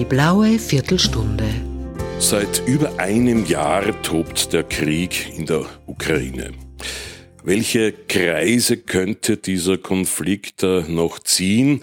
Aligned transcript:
Die 0.00 0.06
blaue 0.06 0.58
Viertelstunde. 0.58 1.44
Seit 2.18 2.62
über 2.66 2.98
einem 2.98 3.44
Jahr 3.44 4.00
tobt 4.00 4.50
der 4.50 4.62
Krieg 4.62 5.30
in 5.36 5.44
der 5.44 5.66
Ukraine. 5.84 6.52
Welche 7.44 7.92
Kreise 7.92 8.78
könnte 8.78 9.36
dieser 9.36 9.76
Konflikt 9.76 10.62
äh, 10.62 10.84
noch 10.88 11.18
ziehen? 11.18 11.82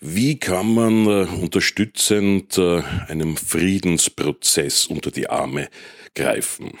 Wie 0.00 0.40
kann 0.40 0.74
man 0.74 1.06
äh, 1.06 1.26
unterstützend 1.40 2.58
äh, 2.58 2.82
einem 3.06 3.36
Friedensprozess 3.36 4.88
unter 4.88 5.12
die 5.12 5.30
Arme 5.30 5.68
greifen. 6.14 6.72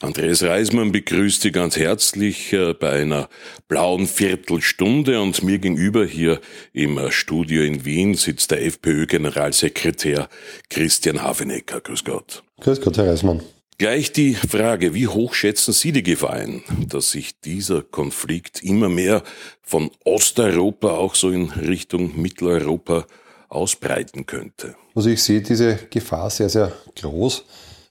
Andreas 0.00 0.42
Reismann 0.42 0.92
begrüßt 0.92 1.42
Sie 1.42 1.52
ganz 1.52 1.76
herzlich 1.76 2.52
äh, 2.52 2.74
bei 2.74 2.92
einer 2.92 3.28
blauen 3.66 4.06
Viertelstunde 4.06 5.20
und 5.20 5.42
mir 5.42 5.58
gegenüber 5.58 6.04
hier 6.04 6.40
im 6.72 6.98
äh, 6.98 7.10
Studio 7.10 7.62
in 7.62 7.84
Wien 7.84 8.14
sitzt 8.14 8.50
der 8.50 8.64
FPÖ-Generalsekretär 8.64 10.28
Christian 10.70 11.22
Havenecker. 11.22 11.80
Grüß 11.80 12.04
Gott. 12.04 12.42
Grüß 12.60 12.80
Gott, 12.80 12.96
Herr 12.98 13.08
Reismann. 13.08 13.42
Gleich 13.78 14.10
die 14.10 14.34
Frage, 14.34 14.92
wie 14.92 15.06
hoch 15.06 15.34
schätzen 15.34 15.72
Sie 15.72 15.92
die 15.92 16.02
Gefahr 16.02 16.32
ein, 16.32 16.64
dass 16.88 17.12
sich 17.12 17.40
dieser 17.40 17.82
Konflikt 17.82 18.60
immer 18.60 18.88
mehr 18.88 19.22
von 19.62 19.92
Osteuropa 20.04 20.90
auch 20.90 21.14
so 21.14 21.30
in 21.30 21.50
Richtung 21.50 22.20
Mitteleuropa 22.20 23.06
ausbreiten 23.48 24.26
könnte? 24.26 24.74
Also 24.96 25.10
ich 25.10 25.22
sehe 25.22 25.42
diese 25.42 25.78
Gefahr 25.90 26.28
sehr, 26.28 26.48
sehr 26.48 26.72
groß. 27.00 27.44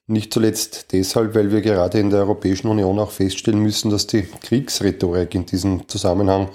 Nicht 0.10 0.34
zuletzt 0.34 0.94
deshalb, 0.94 1.36
weil 1.36 1.52
wir 1.52 1.62
gerade 1.62 2.00
in 2.00 2.10
der 2.10 2.22
Europäischen 2.22 2.70
Union 2.70 2.98
auch 2.98 3.12
feststellen 3.12 3.62
müssen, 3.62 3.92
dass 3.92 4.08
die 4.08 4.22
Kriegsrhetorik 4.24 5.36
in 5.36 5.46
diesem 5.46 5.86
Zusammenhang 5.90 6.50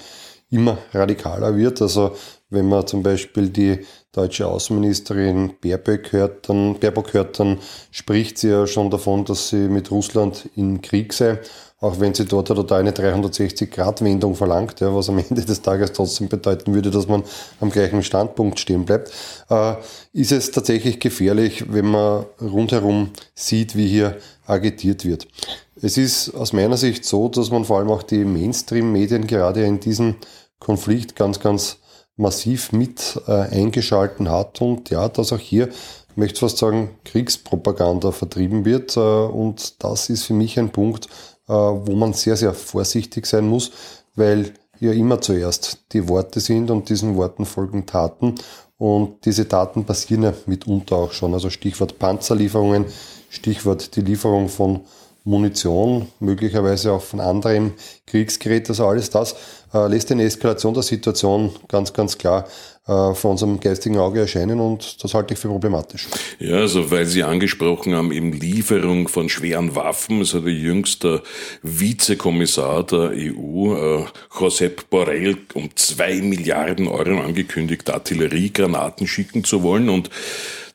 immer 0.50 0.78
radikaler 0.94 1.54
wird. 1.56 1.82
Also 1.82 2.16
wenn 2.48 2.68
man 2.68 2.86
zum 2.86 3.02
Beispiel 3.02 3.50
die 3.50 3.80
deutsche 4.12 4.46
Außenministerin 4.46 5.54
Baerbock 5.60 6.12
hört, 6.12 6.48
dann, 6.48 6.78
Baerbock 6.78 7.12
hört, 7.12 7.40
dann 7.40 7.58
spricht 7.90 8.38
sie 8.38 8.48
ja 8.48 8.66
schon 8.66 8.90
davon, 8.90 9.26
dass 9.26 9.50
sie 9.50 9.68
mit 9.68 9.90
Russland 9.90 10.48
in 10.56 10.80
Krieg 10.80 11.12
sei 11.12 11.38
auch 11.82 11.98
wenn 11.98 12.14
sie 12.14 12.24
dort 12.24 12.46
total 12.46 12.80
eine 12.80 12.92
360-Grad-Wendung 12.92 14.36
verlangt, 14.36 14.78
ja, 14.80 14.94
was 14.94 15.08
am 15.08 15.18
Ende 15.18 15.44
des 15.44 15.62
Tages 15.62 15.92
trotzdem 15.92 16.28
bedeuten 16.28 16.72
würde, 16.74 16.92
dass 16.92 17.08
man 17.08 17.24
am 17.60 17.70
gleichen 17.70 18.04
Standpunkt 18.04 18.60
stehen 18.60 18.84
bleibt, 18.84 19.10
äh, 19.50 19.74
ist 20.12 20.30
es 20.30 20.52
tatsächlich 20.52 21.00
gefährlich, 21.00 21.72
wenn 21.72 21.86
man 21.86 22.24
rundherum 22.40 23.10
sieht, 23.34 23.76
wie 23.76 23.88
hier 23.88 24.16
agitiert 24.46 25.04
wird. 25.04 25.26
Es 25.74 25.98
ist 25.98 26.32
aus 26.34 26.52
meiner 26.52 26.76
Sicht 26.76 27.04
so, 27.04 27.28
dass 27.28 27.50
man 27.50 27.64
vor 27.64 27.80
allem 27.80 27.90
auch 27.90 28.04
die 28.04 28.24
Mainstream-Medien 28.24 29.26
gerade 29.26 29.64
in 29.64 29.80
diesem 29.80 30.14
Konflikt 30.60 31.16
ganz, 31.16 31.40
ganz 31.40 31.78
massiv 32.16 32.70
mit 32.70 33.20
äh, 33.26 33.32
eingeschalten 33.32 34.30
hat 34.30 34.60
und 34.60 34.90
ja, 34.90 35.08
dass 35.08 35.32
auch 35.32 35.38
hier 35.38 35.70
ich 36.12 36.18
möchte 36.18 36.40
fast 36.40 36.58
sagen, 36.58 36.90
Kriegspropaganda 37.04 38.12
vertrieben 38.12 38.66
wird. 38.66 38.96
Äh, 38.98 39.00
und 39.00 39.82
das 39.82 40.10
ist 40.10 40.24
für 40.24 40.34
mich 40.34 40.58
ein 40.58 40.70
Punkt, 40.70 41.08
wo 41.46 41.94
man 41.94 42.12
sehr, 42.12 42.36
sehr 42.36 42.54
vorsichtig 42.54 43.26
sein 43.26 43.48
muss, 43.48 43.72
weil 44.14 44.54
ja 44.80 44.92
immer 44.92 45.20
zuerst 45.20 45.78
die 45.92 46.08
Worte 46.08 46.40
sind 46.40 46.70
und 46.70 46.88
diesen 46.88 47.16
Worten 47.16 47.46
folgen 47.46 47.86
Taten. 47.86 48.34
Und 48.78 49.24
diese 49.24 49.46
Taten 49.46 49.84
passieren 49.84 50.24
ja 50.24 50.34
mitunter 50.46 50.96
auch 50.96 51.12
schon. 51.12 51.34
Also 51.34 51.50
Stichwort 51.50 51.98
Panzerlieferungen, 51.98 52.86
Stichwort 53.30 53.94
die 53.94 54.00
Lieferung 54.00 54.48
von 54.48 54.80
Munition, 55.24 56.08
möglicherweise 56.20 56.92
auch 56.92 57.02
von 57.02 57.20
anderem 57.20 57.74
Kriegsgerät. 58.06 58.68
Also 58.68 58.86
alles 58.86 59.10
das 59.10 59.36
äh, 59.72 59.86
lässt 59.86 60.10
eine 60.10 60.24
Eskalation 60.24 60.74
der 60.74 60.82
Situation 60.82 61.52
ganz, 61.68 61.92
ganz 61.92 62.18
klar 62.18 62.46
äh, 62.86 63.14
vor 63.14 63.30
unserem 63.30 63.60
geistigen 63.60 63.98
Auge 63.98 64.20
erscheinen 64.20 64.58
und 64.58 65.02
das 65.04 65.14
halte 65.14 65.34
ich 65.34 65.40
für 65.40 65.48
problematisch. 65.48 66.08
Ja, 66.40 66.56
also 66.56 66.90
weil 66.90 67.06
Sie 67.06 67.22
angesprochen 67.22 67.94
haben, 67.94 68.10
eben 68.10 68.32
Lieferung 68.32 69.06
von 69.06 69.28
schweren 69.28 69.76
Waffen, 69.76 70.20
es 70.20 70.34
hat 70.34 70.44
der 70.44 70.52
jüngste 70.52 71.22
Vizekommissar 71.62 72.84
der 72.84 73.12
EU, 73.14 73.74
äh, 73.74 74.04
Josep 74.38 74.90
Borrell, 74.90 75.36
um 75.54 75.70
zwei 75.76 76.20
Milliarden 76.20 76.88
Euro 76.88 77.20
angekündigt, 77.20 77.88
Artilleriegranaten 77.88 79.06
schicken 79.06 79.44
zu 79.44 79.62
wollen 79.62 79.88
und 79.88 80.10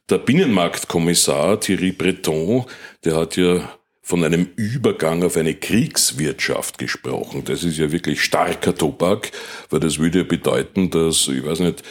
der 0.09 0.19
Binnenmarktkommissar 0.19 1.59
Thierry 1.59 1.91
Breton, 1.91 2.63
der 3.03 3.17
hat 3.17 3.35
ja 3.35 3.69
von 4.07 4.23
einem 4.23 4.47
Übergang 4.55 5.21
auf 5.21 5.35
eine 5.35 5.53
Kriegswirtschaft 5.53 6.77
gesprochen. 6.77 7.43
Das 7.43 7.65
ist 7.65 7.77
ja 7.77 7.91
wirklich 7.91 8.23
starker 8.23 8.73
Tobak, 8.73 9.31
weil 9.69 9.81
das 9.81 9.99
würde 9.99 10.19
ja 10.19 10.23
bedeuten, 10.23 10.89
dass, 10.89 11.27
ich 11.27 11.45
weiß 11.45 11.59
nicht, 11.59 11.83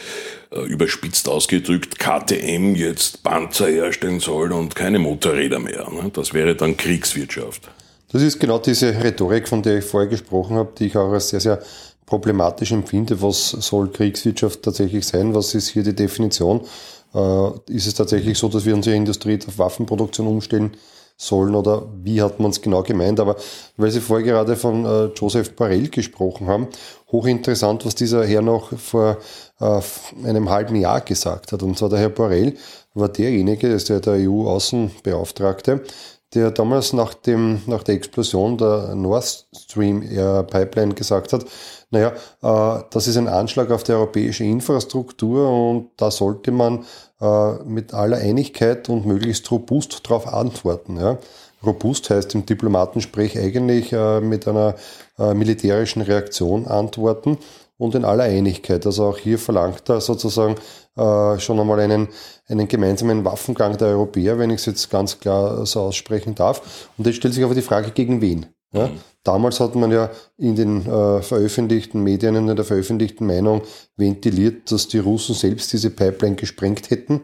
äh, 0.49 0.61
überspitzt 0.61 1.29
ausgedrückt, 1.29 1.99
KTM 1.99 2.73
jetzt 2.73 3.21
Panzer 3.21 3.67
herstellen 3.67 4.19
soll 4.19 4.51
und 4.51 4.75
keine 4.75 4.97
Motorräder 4.97 5.59
mehr. 5.59 5.87
Ne? 5.91 6.09
Das 6.11 6.33
wäre 6.33 6.55
dann 6.55 6.75
Kriegswirtschaft. 6.75 7.69
Das 8.11 8.23
ist 8.23 8.39
genau 8.39 8.57
diese 8.57 9.03
Rhetorik, 9.03 9.47
von 9.47 9.61
der 9.61 9.77
ich 9.77 9.85
vorher 9.85 10.09
gesprochen 10.09 10.55
habe, 10.55 10.71
die 10.75 10.87
ich 10.87 10.97
auch 10.97 11.11
als 11.11 11.29
sehr, 11.29 11.39
sehr 11.39 11.61
problematisch 12.07 12.71
empfinde. 12.71 13.21
Was 13.21 13.51
soll 13.51 13.91
Kriegswirtschaft 13.91 14.63
tatsächlich 14.63 15.05
sein? 15.05 15.35
Was 15.35 15.53
ist 15.53 15.69
hier 15.69 15.83
die 15.83 15.93
Definition? 15.93 16.61
Äh, 17.13 17.49
ist 17.67 17.85
es 17.85 17.93
tatsächlich 17.93 18.39
so, 18.39 18.49
dass 18.49 18.65
wir 18.65 18.73
unsere 18.73 18.95
Industrie 18.95 19.37
auf 19.47 19.59
Waffenproduktion 19.59 20.25
umstellen? 20.25 20.71
Sollen 21.17 21.55
oder 21.55 21.87
wie 22.03 22.21
hat 22.21 22.39
man 22.39 22.51
es 22.51 22.61
genau 22.61 22.83
gemeint. 22.83 23.19
Aber 23.19 23.35
weil 23.75 23.91
Sie 23.91 23.99
vorher 23.99 24.25
gerade 24.25 24.55
von 24.55 24.85
äh, 24.85 25.05
Joseph 25.15 25.55
Borrell 25.55 25.89
gesprochen 25.89 26.47
haben, 26.47 26.67
hochinteressant, 27.11 27.85
was 27.85 27.95
dieser 27.95 28.25
Herr 28.25 28.43
noch 28.43 28.77
vor 28.77 29.17
äh, 29.59 29.81
einem 30.23 30.49
halben 30.49 30.75
Jahr 30.75 31.01
gesagt 31.01 31.51
hat. 31.51 31.63
Und 31.63 31.77
zwar 31.77 31.89
der 31.89 31.99
Herr 31.99 32.09
Borrell 32.09 32.53
war 32.93 33.09
derjenige, 33.09 33.69
das 33.69 33.83
ist 33.83 33.89
der, 33.89 33.99
der 33.99 34.29
EU-Außenbeauftragte, 34.29 35.81
der 36.33 36.51
damals 36.51 36.93
nach, 36.93 37.13
dem, 37.13 37.61
nach 37.67 37.83
der 37.83 37.95
Explosion 37.95 38.57
der 38.57 38.95
Nord 38.95 39.47
Stream 39.55 40.01
Pipeline 40.01 40.93
gesagt 40.93 41.33
hat, 41.33 41.45
naja, 41.89 42.13
äh, 42.41 42.83
das 42.89 43.07
ist 43.07 43.17
ein 43.17 43.27
Anschlag 43.27 43.71
auf 43.71 43.83
die 43.83 43.93
europäische 43.93 44.43
Infrastruktur 44.43 45.49
und 45.49 45.91
da 45.97 46.11
sollte 46.11 46.51
man 46.51 46.85
äh, 47.21 47.53
mit 47.63 47.93
aller 47.93 48.17
Einigkeit 48.17 48.89
und 48.89 49.05
möglichst 49.05 49.49
robust 49.51 50.01
darauf 50.05 50.27
antworten. 50.27 50.97
Ja. 50.97 51.17
Robust 51.65 52.09
heißt 52.09 52.35
im 52.35 52.45
Diplomatensprech 52.45 53.37
eigentlich 53.39 53.93
äh, 53.93 54.19
mit 54.21 54.47
einer 54.47 54.75
äh, 55.17 55.33
militärischen 55.33 56.01
Reaktion 56.01 56.67
antworten 56.67 57.37
und 57.77 57.95
in 57.95 58.05
aller 58.05 58.25
Einigkeit. 58.25 58.85
Also 58.85 59.05
auch 59.05 59.17
hier 59.17 59.39
verlangt 59.39 59.89
er 59.89 60.01
sozusagen 60.01 60.55
äh, 60.97 61.39
schon 61.39 61.59
einmal 61.59 61.79
einen, 61.79 62.07
einen 62.47 62.67
gemeinsamen 62.67 63.23
Waffengang 63.23 63.77
der 63.77 63.89
Europäer, 63.89 64.39
wenn 64.39 64.49
ich 64.49 64.57
es 64.57 64.65
jetzt 64.65 64.89
ganz 64.89 65.19
klar 65.19 65.65
so 65.65 65.81
aussprechen 65.81 66.35
darf. 66.35 66.89
Und 66.97 67.05
jetzt 67.07 67.17
stellt 67.17 67.33
sich 67.33 67.43
aber 67.43 67.55
die 67.55 67.61
Frage, 67.61 67.91
gegen 67.91 68.21
wen? 68.21 68.47
Ja? 68.73 68.87
Mhm. 68.87 68.99
Damals 69.23 69.59
hat 69.59 69.75
man 69.75 69.91
ja 69.91 70.09
in 70.37 70.55
den 70.55 70.85
äh, 70.85 71.21
veröffentlichten 71.21 72.01
Medien, 72.01 72.35
in 72.35 72.47
der 72.47 72.63
veröffentlichten 72.63 73.27
Meinung 73.27 73.61
ventiliert, 73.97 74.71
dass 74.71 74.87
die 74.87 74.99
Russen 74.99 75.35
selbst 75.35 75.73
diese 75.73 75.89
Pipeline 75.89 76.35
gesprengt 76.35 76.89
hätten. 76.89 77.21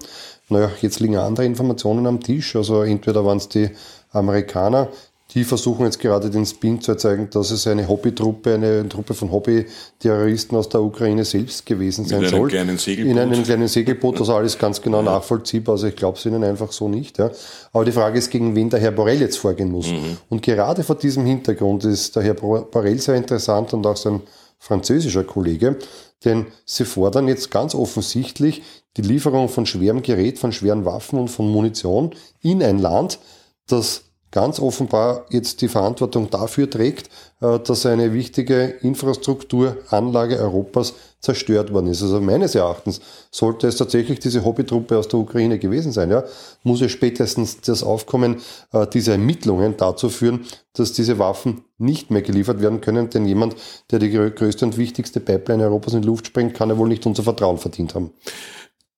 Naja, 0.50 0.69
jetzt 0.81 1.00
liegen 1.00 1.16
andere 1.16 1.45
Informationen 1.45 2.05
am 2.05 2.19
Tisch. 2.19 2.55
Also 2.57 2.81
entweder 2.84 3.23
waren 3.25 3.38
es 3.38 3.47
die 3.47 3.69
Amerikaner, 4.11 4.90
die 5.34 5.44
versuchen 5.44 5.86
jetzt 5.86 6.00
gerade 6.00 6.30
den 6.30 6.46
Spin 6.46 6.80
zu 6.80 6.92
erzeugen, 6.92 7.28
dass 7.32 7.50
es 7.50 7.66
eine 7.66 7.88
Hobbytruppe, 7.88 8.54
eine 8.54 8.88
Truppe 8.88 9.16
von 9.16 9.32
Hobbyterroristen 9.32 10.56
aus 10.58 10.70
der 10.70 10.82
Ukraine 10.82 11.26
selbst 11.26 11.66
gewesen 11.66 12.06
sein 12.06 12.24
in 12.24 12.30
soll. 12.30 12.38
In 12.38 12.44
einem 12.44 12.50
kleinen 12.50 12.78
Segelboot. 12.78 13.12
In 13.12 13.20
einem 13.20 13.44
kleinen 13.44 13.68
Segelboot, 13.68 14.20
also 14.20 14.36
alles 14.36 14.58
ganz 14.58 14.82
genau 14.82 14.98
ja. 14.98 15.04
nachvollziehbar. 15.04 15.74
Also 15.74 15.88
ich 15.88 15.96
glaube 15.96 16.18
es 16.20 16.26
ihnen 16.26 16.44
einfach 16.44 16.72
so 16.72 16.88
nicht. 16.88 17.18
Ja. 17.18 17.32
Aber 17.72 17.84
die 17.84 17.92
Frage 17.92 18.20
ist, 18.20 18.30
gegen 18.30 18.56
wen 18.56 18.70
der 18.70 18.80
Herr 18.80 18.92
Borrell 18.92 19.22
jetzt 19.22 19.38
vorgehen 19.38 19.72
muss. 19.72 19.88
Mhm. 19.88 20.18
Und 20.30 20.44
gerade 20.44 20.84
vor 20.84 20.98
diesem 20.98 21.26
Hintergrund 21.26 21.84
ist 21.86 22.16
der 22.16 22.24
Herr 22.24 22.36
Borrell 22.36 23.00
sehr 23.00 23.16
interessant 23.16 23.74
und 23.74 23.86
auch 23.88 23.98
sein 23.98 24.22
französischer 24.60 25.24
Kollege, 25.24 25.78
denn 26.24 26.46
sie 26.66 26.86
fordern 26.86 27.28
jetzt 27.28 27.52
ganz 27.52 27.76
offensichtlich 27.76 28.62
die 28.96 29.02
Lieferung 29.02 29.50
von 29.50 29.66
schwerem 29.66 30.02
Gerät, 30.02 30.40
von 30.40 30.53
schweren 30.53 30.86
Waffen 30.86 31.20
und 31.20 31.28
von 31.28 31.50
Munition 31.50 32.12
in 32.41 32.64
ein 32.64 32.79
Land, 32.79 33.20
das 33.68 34.03
ganz 34.34 34.59
offenbar 34.59 35.26
jetzt 35.30 35.62
die 35.62 35.68
Verantwortung 35.68 36.30
dafür 36.30 36.70
trägt, 36.70 37.09
äh, 37.40 37.59
dass 37.59 37.85
eine 37.85 38.14
wichtige 38.14 38.64
Infrastrukturanlage 38.82 40.40
Europas 40.40 40.96
zerstört 41.22 41.72
worden 41.72 41.88
ist. 41.88 42.02
Also 42.02 42.20
meines 42.20 42.56
Erachtens 42.56 43.00
sollte 43.32 43.68
es 43.68 43.78
tatsächlich 43.78 44.20
diese 44.20 44.44
Hobbytruppe 44.44 44.97
aus 44.97 45.08
der 45.08 45.20
Ukraine 45.20 45.59
gewesen 45.59 45.94
sein, 45.94 46.09
ja, 46.09 46.24
muss 46.64 46.82
es 46.82 46.91
spätestens 46.91 47.62
das 47.62 47.84
Aufkommen 47.84 48.41
äh, 48.74 48.88
dieser 48.88 49.14
Ermittlungen 49.14 49.78
dazu 49.78 50.09
führen, 50.09 50.46
dass 50.74 50.91
diese 50.94 51.20
Waffen 51.20 51.64
nicht 51.78 52.09
mehr 52.09 52.24
geliefert 52.24 52.59
werden 52.59 52.82
können, 52.82 53.12
denn 53.12 53.26
jemand, 53.26 53.56
der 53.91 54.00
die 54.00 54.09
größte 54.09 54.66
und 54.66 54.78
wichtigste 54.78 55.20
Pipeline 55.20 55.64
Europas 55.64 55.94
in 55.94 56.02
die 56.02 56.08
Luft 56.08 56.28
sprengt, 56.28 56.56
kann 56.56 56.70
ja 56.70 56.78
wohl 56.78 56.88
nicht 56.88 57.06
unser 57.06 57.24
Vertrauen 57.24 57.59
verdient 57.59 57.94
haben. 57.94 58.12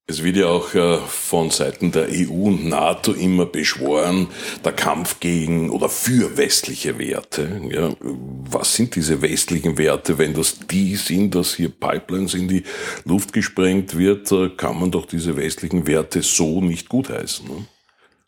Es 0.08 0.24
wird 0.24 0.36
ja 0.36 0.46
auch 0.46 0.76
äh, 0.76 0.98
von 1.00 1.50
Seiten 1.50 1.92
der 1.92 2.10
EU 2.12 2.50
und 2.50 2.70
NATO 2.70 3.12
immer 3.12 3.48
beschworen, 3.48 4.28
der 4.64 4.74
Kampf 4.74 5.20
gegen 5.20 5.72
oder 5.72 5.90
für 5.90 6.38
westliche 6.38 7.00
Werte. 7.00 7.62
Ja, 7.72 7.92
was 8.02 8.76
sind 8.76 8.96
diese 8.96 9.24
westlichen 9.24 9.80
Werte? 9.80 10.20
Wenn 10.20 10.36
das 10.36 10.60
die 10.70 10.96
sind, 10.96 11.34
dass 11.34 11.56
hier 11.56 11.70
Pipelines 11.70 12.36
in 12.36 12.48
die 12.48 12.64
Luft 13.04 13.34
gesprengt 13.34 13.98
wird, 13.98 14.32
äh, 14.32 14.50
kann 14.50 14.80
man 14.80 14.92
doch 14.92 15.08
diese 15.08 15.38
westlichen 15.38 15.88
Werte 15.88 16.22
so 16.22 16.62
nicht 16.62 16.88
gutheißen. 16.88 17.48
Ne? 17.48 17.66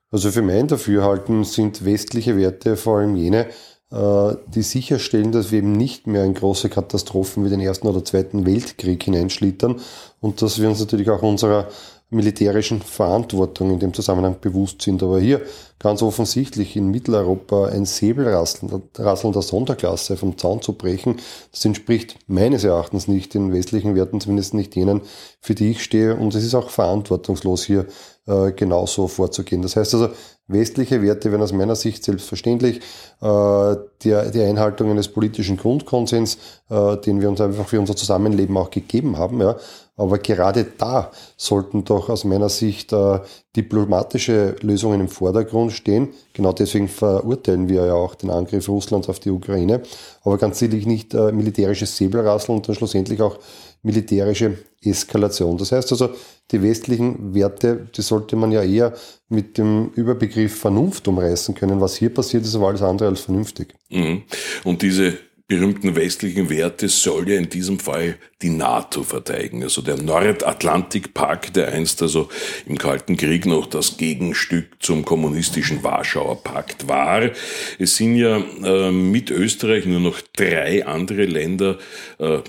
Also 0.10 0.32
für 0.32 0.42
mein 0.42 0.68
Dafürhalten 0.68 1.44
sind 1.44 1.86
westliche 1.86 2.38
Werte 2.38 2.76
vor 2.76 3.00
allem 3.00 3.16
jene, 3.16 3.50
die 3.90 4.62
sicherstellen, 4.64 5.32
dass 5.32 5.52
wir 5.52 5.60
eben 5.60 5.72
nicht 5.72 6.08
mehr 6.08 6.26
in 6.26 6.34
große 6.34 6.68
Katastrophen 6.68 7.46
wie 7.46 7.50
den 7.50 7.62
Ersten 7.62 7.88
oder 7.88 8.04
Zweiten 8.04 8.46
Weltkrieg 8.46 9.02
hineinschlittern 9.02 9.80
und 10.20 10.42
dass 10.42 10.60
wir 10.60 10.68
uns 10.68 10.82
natürlich 10.82 11.10
auch 11.10 11.22
unserer 11.22 11.70
militärischen 12.10 12.82
Verantwortung 12.82 13.72
in 13.72 13.80
dem 13.80 13.94
Zusammenhang 13.94 14.38
bewusst 14.40 14.82
sind. 14.82 15.04
Aber 15.04 15.20
hier 15.20 15.42
ganz 15.80 16.02
offensichtlich 16.02 16.76
in 16.76 16.90
Mitteleuropa 16.90 17.68
ein 17.68 17.86
Säbelrasseln 17.86 18.84
der 18.98 19.42
Sonderklasse 19.42 20.16
vom 20.16 20.38
Zaun 20.38 20.62
zu 20.62 20.74
brechen, 20.74 21.18
das 21.52 21.66
entspricht 21.66 22.18
meines 22.28 22.64
Erachtens 22.64 23.08
nicht 23.08 23.34
den 23.34 23.54
westlichen 23.54 23.96
Werten, 23.96 24.22
zumindest 24.22 24.54
nicht 24.54 24.76
jenen, 24.76 25.02
für 25.42 25.56
die 25.56 25.72
ich 25.72 25.84
stehe. 25.84 26.16
Und 26.16 26.34
es 26.34 26.44
ist 26.44 26.56
auch 26.56 26.70
verantwortungslos, 26.70 27.64
hier 27.64 27.88
äh, 28.28 28.52
genauso 28.52 29.08
vorzugehen. 29.08 29.62
Das 29.62 29.76
heißt 29.76 29.94
also, 29.96 30.10
westliche 30.48 31.02
Werte 31.02 31.32
werden 31.32 31.42
aus 31.42 31.54
meiner 31.54 31.76
Sicht 31.76 32.04
selbstverständlich 32.04 32.78
äh, 33.22 33.76
die, 34.04 34.16
die 34.34 34.42
Einhaltung 34.42 34.92
eines 34.92 35.08
politischen 35.08 35.58
Grundkonsens, 35.58 36.38
äh, 36.70 36.98
den 36.98 37.22
wir 37.22 37.30
uns 37.30 37.42
einfach 37.42 37.68
für 37.68 37.80
unser 37.80 37.96
Zusammenleben 37.96 38.56
auch 38.58 38.70
gegeben 38.70 39.18
haben, 39.18 39.42
ja, 39.42 39.58
aber 39.98 40.20
gerade 40.20 40.64
da 40.78 41.12
sollten 41.38 41.84
doch 41.84 42.10
aus 42.10 42.24
meiner 42.24 42.50
Sicht 42.50 42.94
äh, 42.94 43.20
diplomatische 43.56 44.56
Lösungen 44.62 45.02
im 45.02 45.08
Vordergrund 45.08 45.72
stehen. 45.72 46.10
Genau 46.34 46.54
deswegen 46.54 46.88
verurteilen 46.88 47.68
wir 47.68 47.88
ja 47.88 47.96
auch 47.96 48.14
den 48.14 48.30
Angriff 48.30 48.70
Russlands 48.70 49.10
auf 49.10 49.20
die 49.20 49.32
Ukraine. 49.32 49.82
Aber 50.24 50.38
ganz 50.38 50.60
sicherlich 50.60 50.86
nicht 50.86 51.16
äh, 51.16 51.32
militärisches 51.32 51.98
Säbelrasseln 51.98 52.58
und 52.58 52.68
dann 52.68 52.76
schlussendlich 52.76 53.24
auch 53.24 53.40
militärische 53.88 54.58
Eskalation. 54.82 55.58
Das 55.58 55.72
heißt 55.72 55.92
also, 55.92 56.10
die 56.52 56.62
westlichen 56.62 57.34
Werte, 57.34 57.88
die 57.96 58.02
sollte 58.02 58.36
man 58.36 58.52
ja 58.52 58.62
eher 58.62 58.94
mit 59.30 59.58
dem 59.58 59.92
Überbegriff 59.96 60.60
Vernunft 60.60 61.08
umreißen 61.08 61.56
können. 61.56 61.82
Was 61.82 61.96
hier 61.96 62.14
passiert, 62.14 62.44
ist 62.44 62.56
aber 62.56 62.68
alles 62.68 62.82
andere 62.82 63.10
als 63.10 63.22
vernünftig. 63.22 63.74
Mhm. 63.90 64.24
Und 64.66 64.82
diese 64.82 65.14
berühmten 65.48 65.96
westlichen 65.96 66.50
Werte 66.50 66.90
soll 66.90 67.30
ja 67.30 67.38
in 67.38 67.50
diesem 67.50 67.80
Fall 67.80 68.18
die 68.42 68.50
NATO 68.50 69.04
verteidigen. 69.04 69.64
Also 69.64 69.82
der 69.82 69.96
Nordatlantikpakt, 69.96 71.56
der 71.56 71.70
einst 71.70 72.02
also 72.02 72.28
im 72.66 72.78
Kalten 72.78 73.16
Krieg 73.16 73.46
noch 73.46 73.66
das 73.66 73.96
Gegenstück 73.96 74.66
zum 74.80 75.06
kommunistischen 75.06 75.84
Warschauer 75.84 76.44
Pakt 76.44 76.90
war. 76.90 77.32
Es 77.80 77.96
sind 77.96 78.18
ja 78.18 78.44
äh, 78.64 78.92
mit 78.92 79.32
Österreich 79.32 79.86
nur 79.86 80.02
noch 80.02 80.20
drei 80.36 80.86
andere 80.86 81.24
Länder 81.24 81.78
äh, 82.20 82.40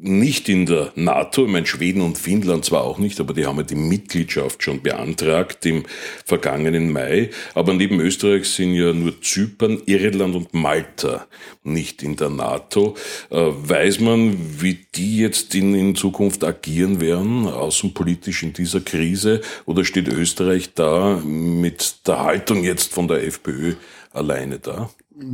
nicht 0.00 0.48
in 0.48 0.64
der 0.64 0.92
NATO, 0.94 1.44
ich 1.44 1.50
meine 1.50 1.66
Schweden 1.66 2.02
und 2.02 2.18
Finnland 2.18 2.64
zwar 2.64 2.84
auch 2.84 2.98
nicht, 2.98 3.18
aber 3.18 3.34
die 3.34 3.46
haben 3.46 3.56
ja 3.56 3.64
die 3.64 3.74
Mitgliedschaft 3.74 4.62
schon 4.62 4.80
beantragt 4.80 5.66
im 5.66 5.84
vergangenen 6.24 6.92
Mai. 6.92 7.30
Aber 7.54 7.74
neben 7.74 7.98
Österreich 7.98 8.48
sind 8.48 8.74
ja 8.74 8.92
nur 8.92 9.20
Zypern, 9.20 9.82
Irland 9.86 10.36
und 10.36 10.54
Malta 10.54 11.26
nicht 11.64 12.04
in 12.04 12.14
der 12.14 12.30
NATO. 12.30 12.96
Äh, 13.30 13.36
weiß 13.38 13.98
man, 13.98 14.36
wie 14.60 14.78
die 14.94 15.18
jetzt 15.18 15.54
in, 15.56 15.74
in 15.74 15.96
Zukunft 15.96 16.44
agieren 16.44 17.00
werden, 17.00 17.48
außenpolitisch 17.48 18.44
in 18.44 18.52
dieser 18.52 18.80
Krise? 18.80 19.40
Oder 19.66 19.84
steht 19.84 20.06
Österreich 20.06 20.74
da 20.74 21.20
mit 21.24 22.06
der 22.06 22.20
Haltung 22.20 22.62
jetzt 22.62 22.94
von 22.94 23.08
der 23.08 23.24
FPÖ 23.26 23.74
alleine 24.12 24.58
da? 24.58 24.90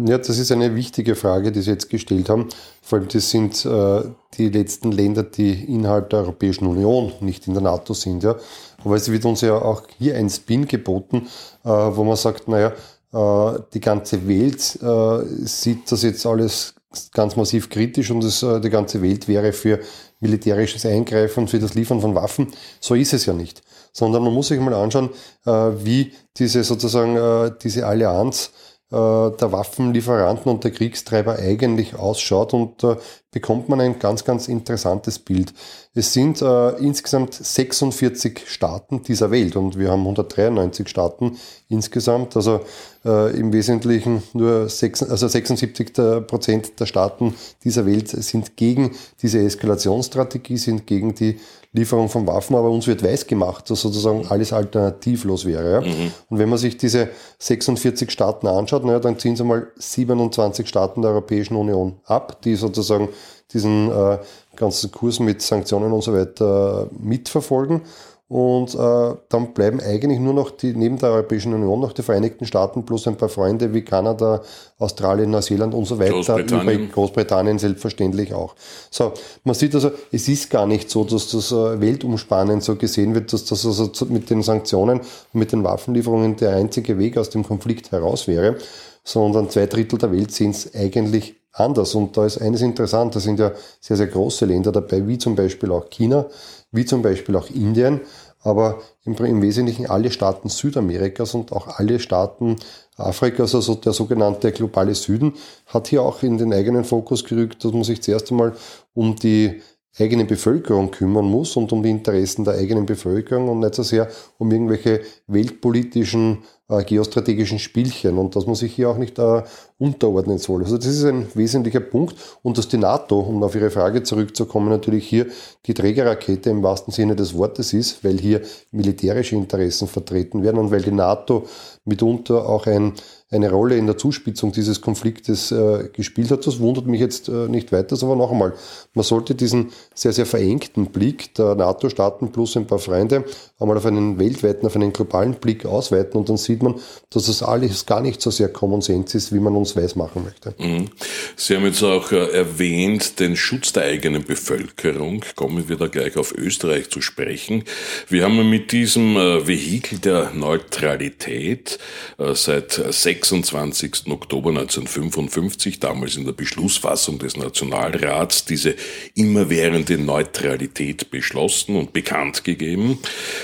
Ja, 0.07 0.17
das 0.17 0.39
ist 0.39 0.51
eine 0.51 0.75
wichtige 0.75 1.15
Frage, 1.15 1.53
die 1.53 1.61
Sie 1.61 1.71
jetzt 1.71 1.91
gestellt 1.91 2.31
haben. 2.31 2.49
Vor 2.81 2.99
allem, 2.99 3.09
das 3.09 3.31
sind 3.31 3.65
äh, 3.67 4.03
die 4.39 4.49
letzten 4.49 4.93
Länder, 4.93 5.23
die 5.23 5.53
innerhalb 5.53 6.09
der 6.11 6.21
Europäischen 6.21 6.67
Union, 6.67 7.13
nicht 7.21 7.47
in 7.47 7.53
der 7.53 7.63
NATO 7.63 7.93
sind. 7.93 8.23
Ja. 8.23 8.37
Aber 8.83 8.97
es 8.97 9.11
wird 9.11 9.27
uns 9.27 9.43
ja 9.43 9.55
auch 9.55 9.83
hier 9.99 10.17
ein 10.17 10.31
Spin 10.31 10.67
geboten, 10.67 11.29
äh, 11.65 11.69
wo 11.69 12.03
man 12.05 12.17
sagt, 12.17 12.49
naja, 12.49 12.73
äh, 13.13 13.59
die 13.75 13.81
ganze 13.81 14.27
Welt 14.27 14.79
äh, 14.83 15.47
sieht 15.47 15.93
das 15.93 16.03
jetzt 16.03 16.25
alles 16.25 16.75
ganz 17.13 17.37
massiv 17.37 17.69
kritisch 17.69 18.11
und 18.11 18.25
das, 18.25 18.43
äh, 18.43 18.61
die 18.61 18.71
ganze 18.71 19.03
Welt 19.03 19.29
wäre 19.29 19.53
für 19.53 19.81
militärisches 20.21 20.87
Eingreifen, 20.87 21.47
für 21.47 21.59
das 21.59 21.75
Liefern 21.75 22.01
von 22.01 22.15
Waffen. 22.15 22.53
So 22.81 22.95
ist 22.95 23.13
es 23.13 23.27
ja 23.27 23.35
nicht. 23.35 23.63
Sondern 23.93 24.25
man 24.25 24.33
muss 24.33 24.49
sich 24.49 24.59
mal 24.59 24.73
anschauen, 24.73 25.11
äh, 25.45 25.51
wie 25.51 26.13
diese 26.39 26.65
sozusagen, 26.65 27.55
diese 27.63 27.87
Allianz 27.87 28.51
der 28.97 29.53
Waffenlieferanten 29.53 30.51
und 30.51 30.63
der 30.63 30.71
Kriegstreiber 30.71 31.39
eigentlich 31.39 31.97
ausschaut 31.97 32.55
und 32.55 32.85
äh, 32.85 32.97
bekommt 33.31 33.69
man 33.69 33.81
ein 33.81 33.99
ganz, 33.99 34.25
ganz 34.25 34.47
interessantes 34.47 35.19
Bild. 35.19 35.53
Es 35.95 36.13
sind 36.13 36.41
äh, 36.41 36.71
insgesamt 36.79 37.35
46 37.35 38.43
Staaten 38.47 39.03
dieser 39.03 39.31
Welt 39.31 39.57
und 39.57 39.79
wir 39.79 39.91
haben 39.91 40.03
193 40.03 40.89
Staaten 40.89 41.37
insgesamt, 41.69 42.37
also 42.37 42.61
äh, 43.05 43.37
im 43.39 43.53
Wesentlichen 43.53 44.23
nur 44.33 44.69
6, 44.69 45.05
also 45.05 45.29
76 45.29 45.93
Prozent 46.27 46.81
der 46.81 46.87
Staaten 46.87 47.35
dieser 47.63 47.87
Welt 47.87 48.09
sind 48.09 48.57
gegen 48.57 48.93
diese 49.21 49.41
Eskalationsstrategie, 49.41 50.57
sind 50.57 50.87
gegen 50.87 51.15
die 51.15 51.39
Lieferung 51.73 52.09
von 52.09 52.27
Waffen, 52.27 52.55
aber 52.55 52.71
uns 52.71 52.87
wird 52.87 53.03
weiß 53.03 53.27
gemacht, 53.27 53.69
dass 53.69 53.81
sozusagen 53.81 54.27
alles 54.29 54.53
alternativlos 54.53 55.45
wäre. 55.45 55.73
Ja? 55.73 55.81
Mhm. 55.81 56.13
Und 56.31 56.39
wenn 56.39 56.49
man 56.49 56.59
sich 56.59 56.77
diese 56.77 57.09
46 57.41 58.11
Staaten 58.13 58.47
anschaut, 58.47 58.85
naja, 58.85 59.01
dann 59.01 59.19
ziehen 59.19 59.35
sie 59.35 59.43
mal 59.45 59.67
27 59.77 60.69
Staaten 60.69 61.03
der 61.03 61.11
Europäischen 61.11 61.57
Union 61.57 61.97
ab, 62.05 62.41
die 62.43 62.55
sozusagen 62.55 63.09
diesen 63.53 63.91
äh, 63.91 64.19
ganzen 64.55 64.93
Kurs 64.93 65.19
mit 65.19 65.43
Sanktionen 65.43 65.93
und 65.93 66.03
so 66.03 66.15
weiter 66.15 66.89
mitverfolgen. 66.99 67.83
Und 68.27 68.75
äh, 68.75 69.17
dann 69.29 69.53
bleiben 69.53 69.81
eigentlich 69.81 70.19
nur 70.19 70.33
noch 70.33 70.51
die, 70.51 70.75
neben 70.75 70.99
der 70.99 71.11
Europäischen 71.11 71.53
Union 71.53 71.81
noch 71.81 71.93
die 71.93 72.03
Vereinigten 72.03 72.47
Staaten 72.47 72.85
plus 72.87 73.07
ein 73.07 73.17
paar 73.17 73.29
Freunde 73.29 73.75
wie 73.75 73.83
Kanada, 73.83 74.41
Australien, 74.79 75.31
Neuseeland 75.31 75.75
und 75.75 75.85
so 75.85 75.99
weiter. 75.99 76.13
Großbritannien. 76.13 76.91
Großbritannien 76.91 77.59
selbstverständlich 77.59 78.33
auch. 78.33 78.55
So, 78.91 79.13
man 79.45 79.55
sieht 79.55 79.75
also, 79.75 79.91
es 80.11 80.27
ist 80.27 80.49
gar 80.49 80.67
nicht 80.67 80.89
so, 80.89 81.05
dass 81.05 81.31
das 81.33 81.53
äh, 81.53 81.81
weltumspannend 81.81 82.65
so 82.65 82.77
gesehen 82.77 83.15
wird, 83.15 83.31
dass 83.31 83.45
das 83.45 83.67
also 83.67 83.91
mit 84.07 84.31
den 84.31 84.43
Sanktionen 84.43 85.01
und 85.01 85.35
mit 85.35 85.53
den 85.53 85.63
Waffenlieferungen 85.63 86.37
der 86.37 86.57
einzige 86.57 86.99
Weg 86.99 87.19
aus 87.19 87.29
dem 87.29 87.45
Konflikt 87.45 87.93
heraus 87.93 88.27
wäre, 88.27 88.57
sondern 89.05 89.51
zwei 89.51 89.67
Drittel 89.67 89.99
der 89.99 90.13
Welt 90.13 90.33
sehen 90.33 90.53
es 90.53 90.75
eigentlich 90.75 91.35
anders. 91.53 91.95
Und 91.95 92.17
da 92.17 92.27
ist 92.27 92.39
eines 92.41 92.63
interessant, 92.63 93.15
da 93.15 93.21
sind 93.21 93.39
ja 93.39 93.53
sehr, 93.81 93.97
sehr 93.97 94.07
große 94.07 94.47
Länder 94.47 94.73
dabei, 94.73 95.07
wie 95.07 95.19
zum 95.19 95.35
Beispiel 95.37 95.71
auch 95.73 95.89
China, 95.91 96.27
wie 96.75 96.85
zum 96.85 97.03
Beispiel 97.03 97.37
auch 97.37 97.49
Indien, 97.51 98.01
aber 98.43 98.83
im, 99.05 99.15
im 99.15 99.41
Wesentlichen 99.41 99.87
alle 99.87 100.11
Staaten 100.11 100.49
Südamerikas 100.49 101.35
und 101.35 101.53
auch 101.53 101.79
alle 101.79 101.99
Staaten 101.99 102.57
Afrikas, 102.97 103.55
also 103.55 103.75
der 103.75 103.93
sogenannte 103.93 104.53
globale 104.53 104.95
Süden, 104.95 105.35
hat 105.67 105.89
hier 105.89 106.03
auch 106.03 106.23
in 106.23 106.37
den 106.37 106.53
eigenen 106.53 106.85
Fokus 106.85 107.25
gerückt, 107.25 107.65
dass 107.65 107.73
man 107.73 107.85
sich 107.85 108.03
zuerst 108.03 108.31
einmal 108.31 108.55
um 108.93 109.17
die 109.17 109.63
eigene 109.99 110.25
Bevölkerung 110.25 110.91
kümmern 110.91 111.25
muss 111.25 111.57
und 111.57 111.73
um 111.73 111.83
die 111.83 111.91
Interessen 111.91 112.45
der 112.45 112.55
eigenen 112.55 112.87
Bevölkerung 112.87 113.49
und 113.49 113.61
nicht 113.61 113.75
so 113.75 113.83
sehr 113.83 114.09
um 114.39 114.51
irgendwelche 114.51 115.03
weltpolitischen 115.27 116.39
äh, 116.69 116.83
geostrategischen 116.83 117.59
Spielchen 117.59 118.19
und 118.19 118.35
dass 118.35 118.47
man 118.47 118.55
sich 118.55 118.75
hier 118.75 118.91
auch 118.91 118.97
nicht 118.97 119.19
äh, 119.19 119.43
unterordnen 119.79 120.39
soll. 120.39 120.63
Also 120.63 120.79
das 120.79 120.87
ist 120.87 121.05
ein 121.05 121.27
wesentlicher 121.35 121.81
Punkt 121.81 122.17
und 122.43 122.59
dass 122.59 122.69
die 122.69 122.79
NATO, 122.79 123.21
um 123.21 123.43
auf 123.43 123.55
Ihre 123.55 123.71
Frage 123.71 124.03
zurückzukommen, 124.03 124.69
natürlich 124.69 125.07
hier 125.07 125.27
die 125.67 125.75
Trägerrakete 125.75 126.51
im 126.51 126.63
wahrsten 126.63 126.93
Sinne 126.93 127.17
des 127.17 127.37
Wortes 127.37 127.73
ist, 127.73 128.03
weil 128.03 128.19
hier 128.19 128.41
militärische 128.73 129.37
Interessen 129.37 129.89
vertreten 129.89 130.43
werden 130.43 130.59
und 130.59 130.71
weil 130.71 130.83
die 130.83 130.91
NATO 130.91 131.47
mitunter 131.85 132.49
auch 132.49 132.67
ein 132.67 132.95
eine 133.35 133.51
Rolle 133.51 133.77
in 133.77 133.87
der 133.87 133.99
Zuspitzung 133.99 134.53
dieses 134.53 134.81
Konfliktes 134.81 135.51
äh, 135.51 135.89
gespielt 135.93 136.31
hat. 136.31 136.47
Das 136.47 136.61
wundert 136.61 136.87
mich 136.87 137.01
jetzt 137.01 137.29
äh, 137.29 137.49
nicht 137.49 137.73
weiter, 137.73 137.97
aber 138.03 138.17
noch 138.17 138.31
einmal, 138.31 138.55
man 138.95 139.05
sollte 139.05 139.35
diesen 139.35 139.73
sehr, 139.95 140.13
sehr 140.13 140.27
verengten 140.27 140.87
Blick 140.87 141.35
der 141.35 141.55
NATO-Staaten 141.55 142.33
plus 142.33 142.57
ein 142.57 142.67
paar 142.67 142.79
Freunde 142.79 143.25
einmal 143.59 143.77
auf 143.77 143.87
einen 143.87 144.19
weltweiten, 144.19 144.67
auf 144.67 144.77
einen 144.77 144.93
globalen 144.93 145.35
Blick 145.35 145.65
ausweiten 145.65 146.19
und 146.19 146.29
dann 146.29 146.37
sieht 146.37 146.63
man, 146.63 146.75
dass 147.11 147.27
das 147.27 147.43
alles 147.43 147.87
gar 147.87 148.01
nicht 148.01 148.21
so 148.21 148.31
sehr 148.31 148.49
Common 148.49 148.81
Sense 148.81 149.17
ist, 149.17 149.33
wie 149.33 149.41
man 149.41 149.57
uns 149.57 149.77
weiß 149.77 149.97
machen 149.97 150.25
möchte. 150.25 150.55
Mhm. 150.59 150.91
Sie 151.37 151.57
haben 151.57 151.65
jetzt 151.65 151.83
auch 151.83 152.13
äh, 152.13 152.31
erwähnt, 152.33 153.19
den 153.21 153.37
Schutz 153.37 153.73
der 153.73 153.85
eigenen 153.85 154.25
Bevölkerung. 154.25 155.25
Kommen 155.35 155.69
wir 155.69 155.77
da 155.77 155.87
gleich 155.87 156.17
auf 156.17 156.33
Österreich 156.37 156.91
zu 156.91 157.01
sprechen. 157.01 157.65
Wir 158.09 158.25
haben 158.25 158.49
mit 158.49 158.73
diesem 158.73 159.17
äh, 159.17 159.47
Vehikel 159.47 159.99
der 159.99 160.33
Neutralität 160.35 161.79
äh, 162.19 162.35
seit 162.35 162.73
sechs 162.91 163.24
26. 163.25 164.11
Oktober 164.11 164.51
1955, 164.51 165.81
damals 165.81 166.17
in 166.17 166.25
der 166.25 166.33
Beschlussfassung 166.33 167.19
des 167.19 167.37
Nationalrats, 167.37 168.45
diese 168.45 168.75
immerwährende 169.15 169.99
Neutralität 169.99 171.11
beschlossen 171.11 171.77
und 171.77 171.93
bekannt 171.93 172.45
gegeben. 172.45 172.99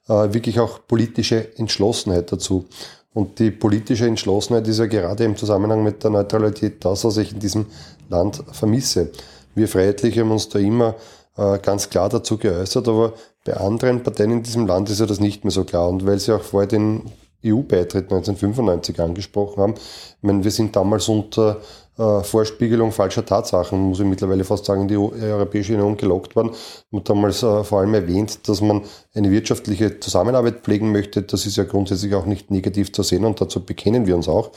äh, 0.08 0.32
wirklich 0.32 0.60
auch 0.60 0.86
politische 0.86 1.56
Entschlossenheit 1.56 2.30
dazu. 2.30 2.66
Und 3.12 3.38
die 3.38 3.50
politische 3.50 4.06
Entschlossenheit 4.06 4.68
ist 4.68 4.78
ja 4.78 4.86
gerade 4.86 5.24
im 5.24 5.36
Zusammenhang 5.36 5.82
mit 5.82 6.04
der 6.04 6.10
Neutralität 6.10 6.84
das, 6.84 7.04
was 7.04 7.16
ich 7.16 7.32
in 7.32 7.40
diesem 7.40 7.66
Land 8.08 8.42
vermisse. 8.52 9.10
Wir 9.54 9.68
Freiheitliche 9.68 10.20
haben 10.20 10.30
uns 10.30 10.48
da 10.48 10.58
immer 10.58 10.94
äh, 11.36 11.58
ganz 11.58 11.90
klar 11.90 12.08
dazu 12.08 12.38
geäußert, 12.38 12.88
aber 12.88 13.14
bei 13.44 13.54
anderen 13.54 14.02
Parteien 14.02 14.32
in 14.32 14.42
diesem 14.42 14.66
Land 14.66 14.90
ist 14.90 15.00
ja 15.00 15.06
das 15.06 15.20
nicht 15.20 15.44
mehr 15.44 15.50
so 15.50 15.64
klar. 15.64 15.88
Und 15.88 16.06
weil 16.06 16.18
Sie 16.18 16.34
auch 16.34 16.42
vorher 16.42 16.68
den 16.68 17.10
EU-Beitritt 17.44 18.04
1995 18.12 19.00
angesprochen 19.00 19.62
haben, 19.62 19.74
ich 19.74 20.22
meine, 20.22 20.44
wir 20.44 20.50
sind 20.50 20.76
damals 20.76 21.08
unter 21.08 21.60
äh, 22.00 22.22
Vorspiegelung 22.22 22.92
falscher 22.92 23.24
Tatsachen, 23.24 23.78
muss 23.78 24.00
ich 24.00 24.06
mittlerweile 24.06 24.44
fast 24.44 24.64
sagen, 24.64 24.82
in 24.82 24.88
die 24.88 24.96
Europäische 24.96 25.74
Union 25.74 25.96
gelockt 25.96 26.34
worden. 26.36 26.50
Hat 26.92 27.08
damals 27.08 27.42
äh, 27.42 27.64
vor 27.64 27.80
allem 27.80 27.94
erwähnt, 27.94 28.48
dass 28.48 28.60
man 28.60 28.82
eine 29.14 29.30
wirtschaftliche 29.30 30.00
Zusammenarbeit 30.00 30.60
pflegen 30.62 30.92
möchte. 30.92 31.22
Das 31.22 31.46
ist 31.46 31.56
ja 31.56 31.64
grundsätzlich 31.64 32.14
auch 32.14 32.26
nicht 32.26 32.50
negativ 32.50 32.92
zu 32.92 33.02
sehen 33.02 33.24
und 33.24 33.40
dazu 33.40 33.64
bekennen 33.64 34.06
wir 34.06 34.16
uns 34.16 34.28
auch. 34.28 34.50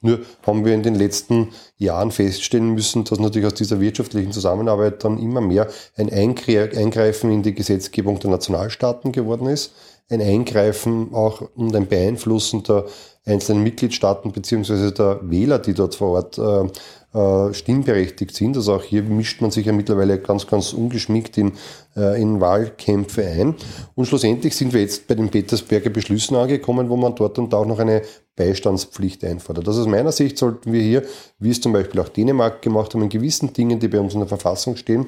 Nur 0.00 0.20
haben 0.46 0.64
wir 0.64 0.74
in 0.74 0.82
den 0.82 0.94
letzten 0.94 1.48
Jahren 1.76 2.10
feststellen 2.10 2.70
müssen, 2.70 3.04
dass 3.04 3.18
natürlich 3.18 3.46
aus 3.46 3.54
dieser 3.54 3.80
wirtschaftlichen 3.80 4.32
Zusammenarbeit 4.32 5.04
dann 5.04 5.18
immer 5.18 5.40
mehr 5.40 5.68
ein 5.96 6.10
Eingreifen 6.10 7.30
in 7.30 7.42
die 7.42 7.54
Gesetzgebung 7.54 8.18
der 8.18 8.30
Nationalstaaten 8.30 9.12
geworden 9.12 9.46
ist 9.46 9.72
ein 10.10 10.20
Eingreifen 10.20 11.14
auch 11.14 11.42
und 11.54 11.74
ein 11.74 11.86
Beeinflussen 11.86 12.64
der 12.64 12.84
einzelnen 13.24 13.62
Mitgliedstaaten 13.62 14.32
beziehungsweise 14.32 14.92
der 14.92 15.20
Wähler, 15.22 15.58
die 15.60 15.72
dort 15.72 15.94
vor 15.94 16.08
Ort 16.08 16.38
äh, 16.38 16.68
äh, 17.16 17.54
stimmberechtigt 17.54 18.34
sind. 18.34 18.56
Also 18.56 18.74
auch 18.74 18.82
hier 18.82 19.02
mischt 19.02 19.40
man 19.40 19.52
sich 19.52 19.66
ja 19.66 19.72
mittlerweile 19.72 20.18
ganz, 20.18 20.46
ganz 20.46 20.72
ungeschminkt 20.72 21.38
in, 21.38 21.52
äh, 21.96 22.20
in 22.20 22.40
Wahlkämpfe 22.40 23.24
ein. 23.24 23.54
Und 23.94 24.06
schlussendlich 24.06 24.56
sind 24.56 24.72
wir 24.72 24.80
jetzt 24.80 25.06
bei 25.06 25.14
den 25.14 25.28
Petersberger 25.28 25.90
Beschlüssen 25.90 26.36
angekommen, 26.36 26.88
wo 26.88 26.96
man 26.96 27.14
dort 27.14 27.38
und 27.38 27.52
da 27.52 27.58
auch 27.58 27.66
noch 27.66 27.78
eine 27.78 28.02
Beistandspflicht 28.40 29.22
einfordert. 29.22 29.68
Also 29.68 29.82
aus 29.82 29.86
meiner 29.86 30.12
Sicht 30.12 30.38
sollten 30.38 30.72
wir 30.72 30.80
hier, 30.80 31.02
wie 31.38 31.50
es 31.50 31.60
zum 31.60 31.74
Beispiel 31.74 32.00
auch 32.00 32.08
Dänemark 32.08 32.62
gemacht 32.62 32.94
haben, 32.94 33.02
in 33.02 33.10
gewissen 33.10 33.52
Dingen, 33.52 33.78
die 33.78 33.88
bei 33.88 34.00
uns 34.00 34.14
in 34.14 34.20
der 34.20 34.28
Verfassung 34.28 34.76
stehen, 34.76 35.06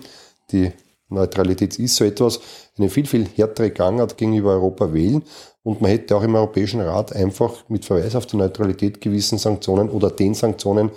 die 0.51 0.71
Neutralität 1.09 1.79
ist 1.79 1.97
so 1.97 2.05
etwas, 2.05 2.41
eine 2.77 2.91
viel, 2.91 3.07
viel 3.07 3.27
härtere 3.35 3.71
Gangart 3.71 4.19
gegenüber 4.19 4.51
Europa 4.53 4.93
wählen. 4.93 5.23
Und 5.63 5.81
man 5.81 5.91
hätte 5.91 6.15
auch 6.15 6.23
im 6.23 6.35
Europäischen 6.35 6.81
Rat 6.81 7.15
einfach 7.15 7.69
mit 7.69 7.87
Verweis 7.87 8.15
auf 8.17 8.27
die 8.27 8.37
Neutralität 8.37 9.01
gewissen 9.01 9.39
Sanktionen 9.39 9.89
oder 9.89 10.11
den 10.11 10.35
Sanktionen 10.35 10.91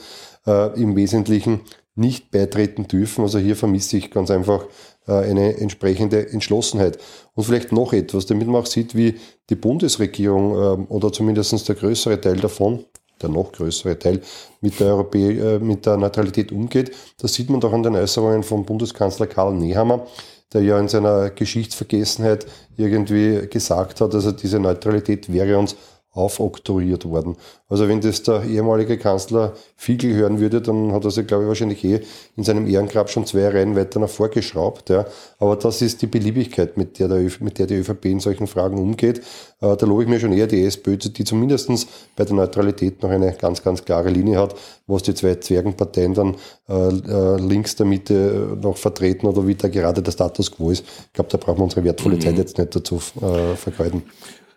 äh, 0.46 0.82
im 0.82 0.96
Wesentlichen 0.96 1.62
nicht 1.96 2.32
beitreten 2.32 2.88
dürfen. 2.88 3.24
Also 3.24 3.40
hier 3.40 3.56
vermisse 3.56 3.98
ich 3.98 4.12
ganz 4.12 4.30
einfach 4.30 4.66
äh, 5.08 5.14
eine 5.14 5.58
entsprechende 5.58 6.30
Entschlossenheit. 6.30 6.98
Und 7.34 7.46
vielleicht 7.46 7.72
noch 7.72 7.94
etwas, 7.94 8.26
damit 8.26 8.48
man 8.48 8.62
auch 8.62 8.66
sieht, 8.66 8.96
wie 8.96 9.16
die 9.50 9.56
Bundesregierung 9.56 10.52
äh, 10.52 10.94
oder 10.94 11.12
zumindest 11.12 11.68
der 11.68 11.76
größere 11.76 12.20
Teil 12.20 12.38
davon 12.38 12.86
der 13.22 13.30
noch 13.30 13.52
größere 13.52 13.98
Teil 13.98 14.22
mit 14.62 14.80
der, 14.80 14.88
Europä 14.88 15.56
äh, 15.56 15.60
mit 15.60 15.86
der 15.86 15.98
Neutralität 15.98 16.52
umgeht. 16.52 16.92
Das 17.18 17.34
sieht 17.34 17.50
man 17.50 17.60
doch 17.60 17.74
an 17.74 17.84
den 17.84 17.96
Äußerungen 17.96 18.44
vom 18.44 18.66
Bundeskanzler 18.66 19.28
Karl 19.28 19.56
Nehammer, 19.56 20.06
der 20.54 20.62
ja 20.62 20.80
in 20.80 20.88
seiner 20.88 21.30
Geschichtsvergessenheit 21.30 22.46
irgendwie 22.78 23.48
gesagt 23.48 24.02
hat, 24.02 24.14
also 24.14 24.32
diese 24.32 24.60
Neutralität 24.60 25.32
wäre 25.32 25.58
uns 25.58 25.76
aufoktroyiert 26.16 27.06
worden. 27.06 27.36
Also 27.68 27.88
wenn 27.88 28.00
das 28.00 28.24
der 28.24 28.44
ehemalige 28.44 28.98
Kanzler 28.98 29.54
Fiegel 29.76 30.14
hören 30.14 30.40
würde, 30.40 30.62
dann 30.62 30.94
hat 30.94 31.04
er 31.04 31.12
sich, 31.12 31.28
glaube 31.28 31.44
ich, 31.44 31.48
wahrscheinlich 31.50 31.84
eh 31.84 32.00
in 32.38 32.44
seinem 32.44 32.68
Ehrengrab 32.68 33.10
schon 33.10 33.26
zwei 33.26 33.50
Reihen 33.50 33.76
weiter 33.76 34.00
nach 34.00 34.10
vorgeschraubt. 34.10 34.90
Ja. 34.90 35.06
Aber 35.40 35.58
das 35.58 35.82
ist 35.82 36.02
die 36.02 36.08
Beliebigkeit, 36.08 36.78
mit 36.78 37.00
der, 37.00 37.10
der 37.10 37.30
mit 37.42 37.60
der 37.60 37.68
die 37.68 37.76
ÖVP 37.76 38.06
in 38.06 38.20
solchen 38.22 38.48
Fragen 38.48 38.78
umgeht. 38.78 39.20
Äh, 39.62 39.76
da 39.76 39.86
lobe 39.86 40.04
ich 40.04 40.10
mir 40.10 40.20
schon 40.20 40.32
eher 40.32 40.48
die 40.48 40.64
SPÖ, 40.64 40.96
die 40.98 41.24
zumindestens 41.26 41.88
bei 42.16 42.24
der 42.24 42.36
Neutralität 42.36 43.04
noch 43.04 43.10
eine 43.10 43.34
ganz, 43.34 43.62
ganz 43.62 43.84
klare 43.84 44.10
Linie 44.10 44.40
hat, 44.40 44.56
was 44.88 45.04
die 45.04 45.14
zwei 45.14 45.36
Zwergenparteien 45.36 46.14
dann 46.14 46.36
äh, 46.70 46.74
äh, 46.74 47.38
links 47.42 47.76
der 47.76 47.88
Mitte 47.88 48.58
noch 48.62 48.78
vertreten 48.78 49.28
oder 49.28 49.46
wie 49.46 49.56
da 49.56 49.68
gerade 49.68 50.02
der 50.02 50.12
Status 50.12 50.52
quo 50.52 50.72
ist. 50.72 50.86
Ich 51.08 51.14
glaube, 51.14 51.30
da 51.30 51.38
brauchen 51.38 51.58
wir 51.58 51.64
unsere 51.66 51.84
wertvolle 51.84 52.16
mhm. 52.16 52.22
Zeit 52.22 52.38
jetzt 52.38 52.58
nicht 52.58 52.74
dazu 52.74 53.02
äh, 53.22 53.56
vergeuden. 53.56 54.04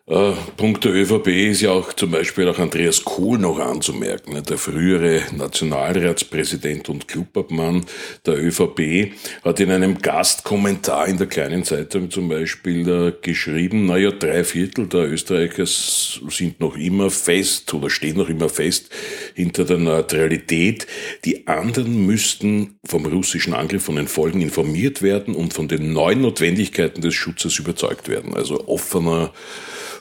Äh, 0.09 0.33
Punkt 0.57 0.87
der 0.87 0.95
ÖVP 0.95 1.27
ist 1.27 1.61
ja 1.61 1.71
auch 1.71 1.93
zum 1.93 2.11
Beispiel 2.13 2.49
auch 2.49 2.59
Andreas 2.59 3.05
Kohl 3.05 3.39
noch 3.39 3.59
anzumerken, 3.59 4.33
ne? 4.33 4.41
der 4.41 4.57
frühere 4.57 5.21
Nationalratspräsident 5.37 6.89
und 6.89 7.07
Clubobmann 7.09 7.85
der 8.25 8.43
ÖVP 8.43 9.13
hat 9.45 9.61
in 9.61 9.71
einem 9.71 9.99
Gastkommentar 9.99 11.09
in 11.09 11.19
der 11.19 11.27
kleinen 11.27 11.63
Zeitung 11.63 12.11
zum 12.11 12.31
Beispiel 12.31 12.89
äh, 12.89 13.13
geschrieben, 13.21 13.85
naja, 13.85 14.11
drei 14.11 14.45
Viertel 14.45 14.87
der 14.87 15.13
Österreicher 15.13 15.67
sind 15.67 16.59
noch 16.59 16.77
immer 16.79 17.11
fest 17.11 17.75
oder 17.75 17.91
stehen 17.91 18.17
noch 18.17 18.31
immer 18.31 18.49
fest 18.49 18.89
hinter 19.39 19.65
der 19.65 19.79
Neutralität. 19.79 20.89
Die 21.25 21.47
anderen 21.47 22.05
müssten 22.07 22.81
vom 22.85 23.07
russischen 23.07 23.55
Angriff 23.55 23.85
von 23.85 23.95
den 23.95 24.09
Folgen 24.09 24.41
informiert 24.41 25.01
werden 25.01 25.37
und 25.37 25.55
von 25.55 25.69
den 25.69 25.93
neuen 25.93 26.23
Notwendigkeiten 26.23 27.03
des 27.03 27.15
Schutzes 27.15 27.57
überzeugt 27.61 28.09
werden. 28.09 28.35
Also 28.35 28.67
offener 28.67 29.33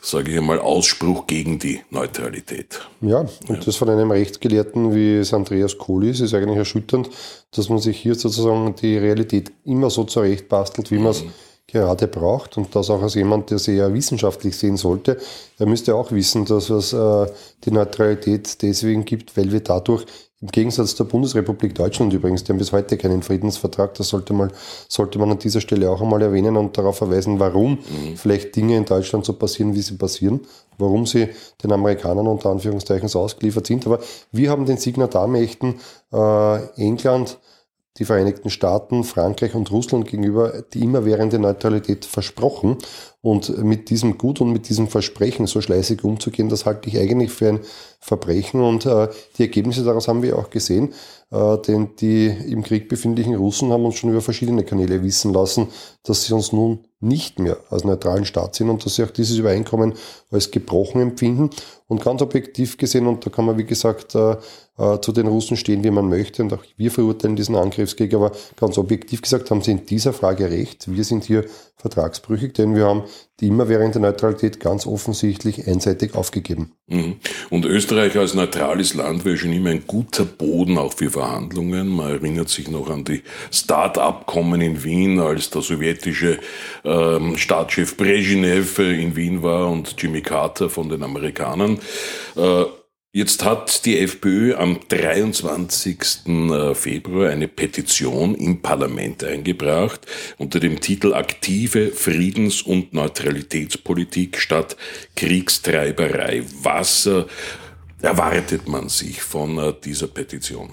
sage 0.02 0.32
ich 0.32 0.38
einmal, 0.38 0.60
Ausspruch 0.60 1.28
gegen 1.28 1.60
die 1.60 1.82
Neutralität. 1.92 2.82
Ja, 3.02 3.20
und 3.20 3.50
ja. 3.50 3.56
das 3.58 3.76
von 3.76 3.90
einem 3.92 4.10
Rechtsgelehrten 4.10 4.96
wie 4.96 5.18
es 5.18 5.36
Andreas 5.36 5.78
Kohl 5.78 6.06
ist, 6.06 6.20
ist 6.20 6.34
eigentlich 6.34 6.58
erschütternd, 6.58 7.10
dass 7.52 7.70
man 7.70 7.78
sich 7.78 7.98
hier 8.00 8.16
sozusagen 8.16 8.74
die 8.76 8.98
Realität 8.98 9.52
immer 9.66 9.92
so 9.92 10.04
zurechtbastelt, 10.04 10.90
wie 10.90 10.98
man 10.98 11.12
es 11.12 11.24
mhm. 11.24 11.32
Gerade 11.68 12.08
braucht 12.08 12.58
und 12.58 12.74
das 12.76 12.90
auch 12.90 13.02
als 13.02 13.16
jemand, 13.16 13.52
der 13.52 13.60
sehr 13.60 13.94
wissenschaftlich 13.94 14.56
sehen 14.56 14.78
sollte. 14.78 15.18
Er 15.60 15.66
müsste 15.66 15.96
auch 15.96 16.12
wissen, 16.12 16.46
dass 16.46 16.70
es 16.70 16.94
äh, 16.94 17.28
die 17.66 17.72
Neutralität 17.72 18.62
deswegen 18.62 19.04
gibt, 19.04 19.36
weil 19.36 19.52
wir 19.52 19.60
dadurch 19.60 20.06
im 20.40 20.50
Gegensatz 20.50 20.96
zur 20.96 21.08
Bundesrepublik 21.08 21.74
Deutschland 21.74 22.14
übrigens, 22.14 22.44
die 22.44 22.52
haben 22.52 22.60
bis 22.60 22.72
heute 22.72 22.96
keinen 22.96 23.24
Friedensvertrag. 23.24 23.96
Das 23.96 24.10
sollte, 24.10 24.34
mal, 24.34 24.52
sollte 24.88 25.18
man 25.18 25.32
an 25.32 25.40
dieser 25.40 25.62
Stelle 25.62 25.90
auch 25.90 26.00
einmal 26.00 26.22
erwähnen 26.22 26.56
und 26.58 26.78
darauf 26.78 26.98
verweisen, 26.98 27.40
warum 27.40 27.72
mhm. 27.72 28.16
vielleicht 28.16 28.56
Dinge 28.56 28.78
in 28.78 28.86
Deutschland 28.86 29.26
so 29.26 29.34
passieren, 29.34 29.74
wie 29.74 29.82
sie 29.82 29.96
passieren, 29.96 30.42
warum 30.78 31.08
sie 31.08 31.30
den 31.64 31.72
Amerikanern 31.72 32.28
unter 32.28 32.52
Anführungszeichen 32.52 33.10
so 33.10 33.20
ausgeliefert 33.20 33.66
sind. 33.66 33.88
Aber 33.88 34.00
wir 34.32 34.52
haben 34.52 34.68
den 34.68 34.78
Signatarmächten 34.78 35.80
äh, 36.14 36.66
England, 36.76 37.40
die 38.00 38.06
Vereinigten 38.06 38.50
Staaten, 38.50 39.04
Frankreich 39.04 39.56
und 39.56 39.72
Russland 39.72 40.08
gegenüber 40.08 40.64
die 40.74 40.84
immerwährende 40.84 41.40
Neutralität 41.40 42.06
versprochen. 42.06 42.78
Und 43.22 43.64
mit 43.64 43.90
diesem 43.90 44.18
Gut 44.18 44.42
und 44.42 44.54
mit 44.54 44.70
diesem 44.70 44.88
Versprechen 44.88 45.48
so 45.48 45.60
schleißig 45.60 46.04
umzugehen, 46.04 46.50
das 46.50 46.66
halte 46.66 46.88
ich 46.88 46.98
eigentlich 46.98 47.32
für 47.32 47.50
ein 47.50 47.60
Verbrechen. 48.00 48.62
Und 48.62 48.86
äh, 48.86 49.10
die 49.38 49.44
Ergebnisse 49.44 49.84
daraus 49.84 50.08
haben 50.08 50.22
wir 50.22 50.38
auch 50.38 50.50
gesehen. 50.50 50.94
Äh, 51.30 51.58
denn 51.58 51.90
die 52.00 52.28
im 52.28 52.64
Krieg 52.64 52.88
befindlichen 52.88 53.36
Russen 53.36 53.72
haben 53.74 53.86
uns 53.86 53.96
schon 53.96 54.12
über 54.12 54.22
verschiedene 54.22 54.64
Kanäle 54.64 55.04
wissen 55.04 55.34
lassen, 55.34 55.68
dass 56.04 56.24
sie 56.24 56.34
uns 56.34 56.54
nun 56.54 56.86
nicht 57.00 57.38
mehr 57.38 57.58
als 57.70 57.84
neutralen 57.84 58.26
Staat 58.26 58.56
sind 58.56 58.70
und 58.70 58.86
dass 58.86 58.96
sie 58.96 59.04
auch 59.04 59.12
dieses 59.12 59.38
Übereinkommen 59.38 59.94
als 60.32 60.52
gebrochen 60.52 61.02
empfinden. 61.02 61.50
Und 61.88 62.04
ganz 62.04 62.22
objektiv 62.22 62.78
gesehen, 62.78 63.08
und 63.08 63.26
da 63.26 63.30
kann 63.30 63.46
man 63.46 63.58
wie 63.58 63.66
gesagt 63.66 64.16
äh, 64.16 64.38
äh, 64.78 65.00
zu 65.02 65.12
den 65.12 65.28
Russen 65.28 65.58
stehen, 65.58 65.84
wie 65.84 65.92
man 65.92 66.08
möchte, 66.08 66.44
und 66.44 66.54
auch 66.54 66.64
wir 66.76 66.92
verurteilen 66.92 67.36
diesen 67.36 67.56
Angriffskrieg, 67.56 68.14
aber 68.14 68.32
ganz 68.56 68.78
objektiv 68.78 69.22
gesagt 69.22 69.52
haben 69.52 69.62
sie 69.62 69.72
in 69.72 69.86
dieser 69.86 70.14
Frage 70.14 70.50
recht. 70.50 70.94
Wir 70.94 71.04
sind 71.04 71.26
hier 71.26 71.46
vertragsbrüchig, 71.76 72.54
denn 72.54 72.76
wir 72.76 72.86
haben 72.86 73.04
die 73.40 73.48
immerwährende 73.48 74.00
Neutralität 74.00 74.60
ganz 74.60 74.88
offensichtlich 74.88 75.68
einseitig 75.68 76.16
aufgegeben. 76.16 76.72
Mhm. 76.88 77.18
Und 77.50 77.66
Österreich 77.66 78.18
als 78.18 78.34
neutrales 78.34 78.94
Land 78.94 79.26
wäre 79.26 79.38
schon 79.38 79.54
immer 79.54 79.70
ein 79.70 79.86
guter 79.86 80.26
Boden 80.26 80.78
auch 80.78 80.94
für 80.94 81.10
Verhandlungen. 81.10 81.88
Man 81.88 82.12
erinnert 82.12 82.50
sich 82.50 82.70
noch 82.70 82.90
an 82.90 83.04
die 83.04 83.22
Start-up-Kommen 83.52 84.62
in 84.62 84.84
Wien, 84.84 85.20
als 85.20 85.50
der 85.50 85.62
sowjetische 85.62 86.40
ähm, 86.84 87.38
Staatschef 87.38 87.96
Brezhnev 87.98 88.80
in 88.80 89.16
Wien 89.16 89.44
war 89.44 89.70
und 89.70 89.96
Jimmy 90.02 90.22
Carter 90.22 90.70
von 90.70 90.90
den 90.90 91.04
Amerikanern. 91.04 91.80
Äh, 92.36 92.64
Jetzt 93.18 93.44
hat 93.44 93.84
die 93.86 93.98
FPÖ 93.98 94.54
am 94.54 94.80
23. 94.90 96.28
Äh, 96.28 96.76
Februar 96.76 97.32
eine 97.32 97.48
Petition 97.48 98.36
im 98.36 98.62
Parlament 98.62 99.24
eingebracht 99.24 100.02
unter 100.38 100.60
dem 100.60 100.80
Titel 100.80 101.16
Aktive 101.16 101.88
Friedens- 101.88 102.62
und 102.62 102.94
Neutralitätspolitik 102.94 104.38
statt 104.38 104.78
Kriegstreiberei. 105.16 106.44
Was 106.62 107.08
äh, 107.08 107.24
erwartet 108.04 108.68
man 108.68 108.88
sich 108.88 109.24
von 109.24 109.58
äh, 109.58 109.74
dieser 109.84 110.10
Petition? 110.10 110.70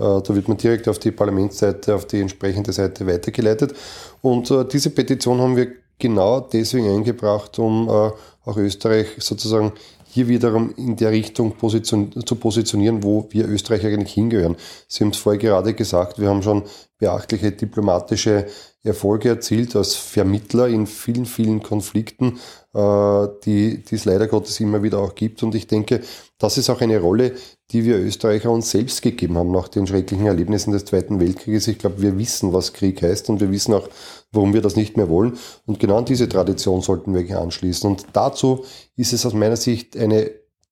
Äh, 0.00 0.22
da 0.22 0.34
wird 0.34 0.48
man 0.48 0.56
direkt 0.56 0.88
auf 0.88 0.98
die 0.98 1.10
Parlamentsseite, 1.10 1.94
auf 1.94 2.06
die 2.06 2.20
entsprechende 2.20 2.72
Seite 2.72 3.06
weitergeleitet. 3.06 3.74
Und 4.22 4.50
äh, 4.50 4.64
diese 4.64 4.90
Petition 4.90 5.40
haben 5.40 5.56
wir 5.56 5.68
genau 5.98 6.40
deswegen 6.40 6.88
eingebracht, 6.88 7.58
um 7.58 7.88
äh, 7.88 8.10
auch 8.48 8.56
Österreich 8.56 9.08
sozusagen 9.18 9.72
hier 10.12 10.26
wiederum 10.26 10.74
in 10.76 10.96
der 10.96 11.12
Richtung 11.12 11.52
position 11.52 12.10
zu 12.26 12.34
positionieren, 12.34 13.04
wo 13.04 13.28
wir 13.30 13.48
Österreich 13.48 13.86
eigentlich 13.86 14.14
hingehören. 14.14 14.56
Sie 14.88 15.04
haben 15.04 15.10
es 15.10 15.18
vorher 15.18 15.38
gerade 15.38 15.72
gesagt, 15.72 16.18
wir 16.18 16.28
haben 16.28 16.42
schon 16.42 16.64
beachtliche 16.98 17.52
diplomatische 17.52 18.46
Erfolge 18.82 19.28
erzielt 19.28 19.76
als 19.76 19.94
Vermittler 19.94 20.66
in 20.66 20.86
vielen, 20.86 21.26
vielen 21.26 21.62
Konflikten, 21.62 22.40
äh, 22.74 23.28
die, 23.44 23.84
die 23.84 23.94
es 23.94 24.04
leider 24.04 24.26
Gottes 24.26 24.58
immer 24.58 24.82
wieder 24.82 24.98
auch 24.98 25.14
gibt. 25.14 25.42
Und 25.44 25.54
ich 25.54 25.68
denke, 25.68 26.00
das 26.40 26.56
ist 26.56 26.70
auch 26.70 26.80
eine 26.80 26.98
Rolle, 26.98 27.34
die 27.70 27.84
wir 27.84 27.98
Österreicher 27.98 28.50
uns 28.50 28.70
selbst 28.70 29.02
gegeben 29.02 29.36
haben 29.36 29.52
nach 29.52 29.68
den 29.68 29.86
schrecklichen 29.86 30.26
Erlebnissen 30.26 30.72
des 30.72 30.86
Zweiten 30.86 31.20
Weltkrieges. 31.20 31.68
Ich 31.68 31.78
glaube, 31.78 32.00
wir 32.00 32.18
wissen, 32.18 32.54
was 32.54 32.72
Krieg 32.72 33.02
heißt 33.02 33.28
und 33.28 33.40
wir 33.40 33.50
wissen 33.50 33.74
auch, 33.74 33.88
warum 34.32 34.54
wir 34.54 34.62
das 34.62 34.74
nicht 34.74 34.96
mehr 34.96 35.10
wollen. 35.10 35.38
Und 35.66 35.78
genau 35.78 35.98
an 35.98 36.06
diese 36.06 36.28
Tradition 36.28 36.80
sollten 36.80 37.14
wir 37.14 37.38
anschließen. 37.38 37.88
Und 37.88 38.06
dazu 38.14 38.64
ist 38.96 39.12
es 39.12 39.26
aus 39.26 39.34
meiner 39.34 39.56
Sicht 39.56 39.98
eine 39.98 40.30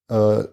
äh, 0.08 0.44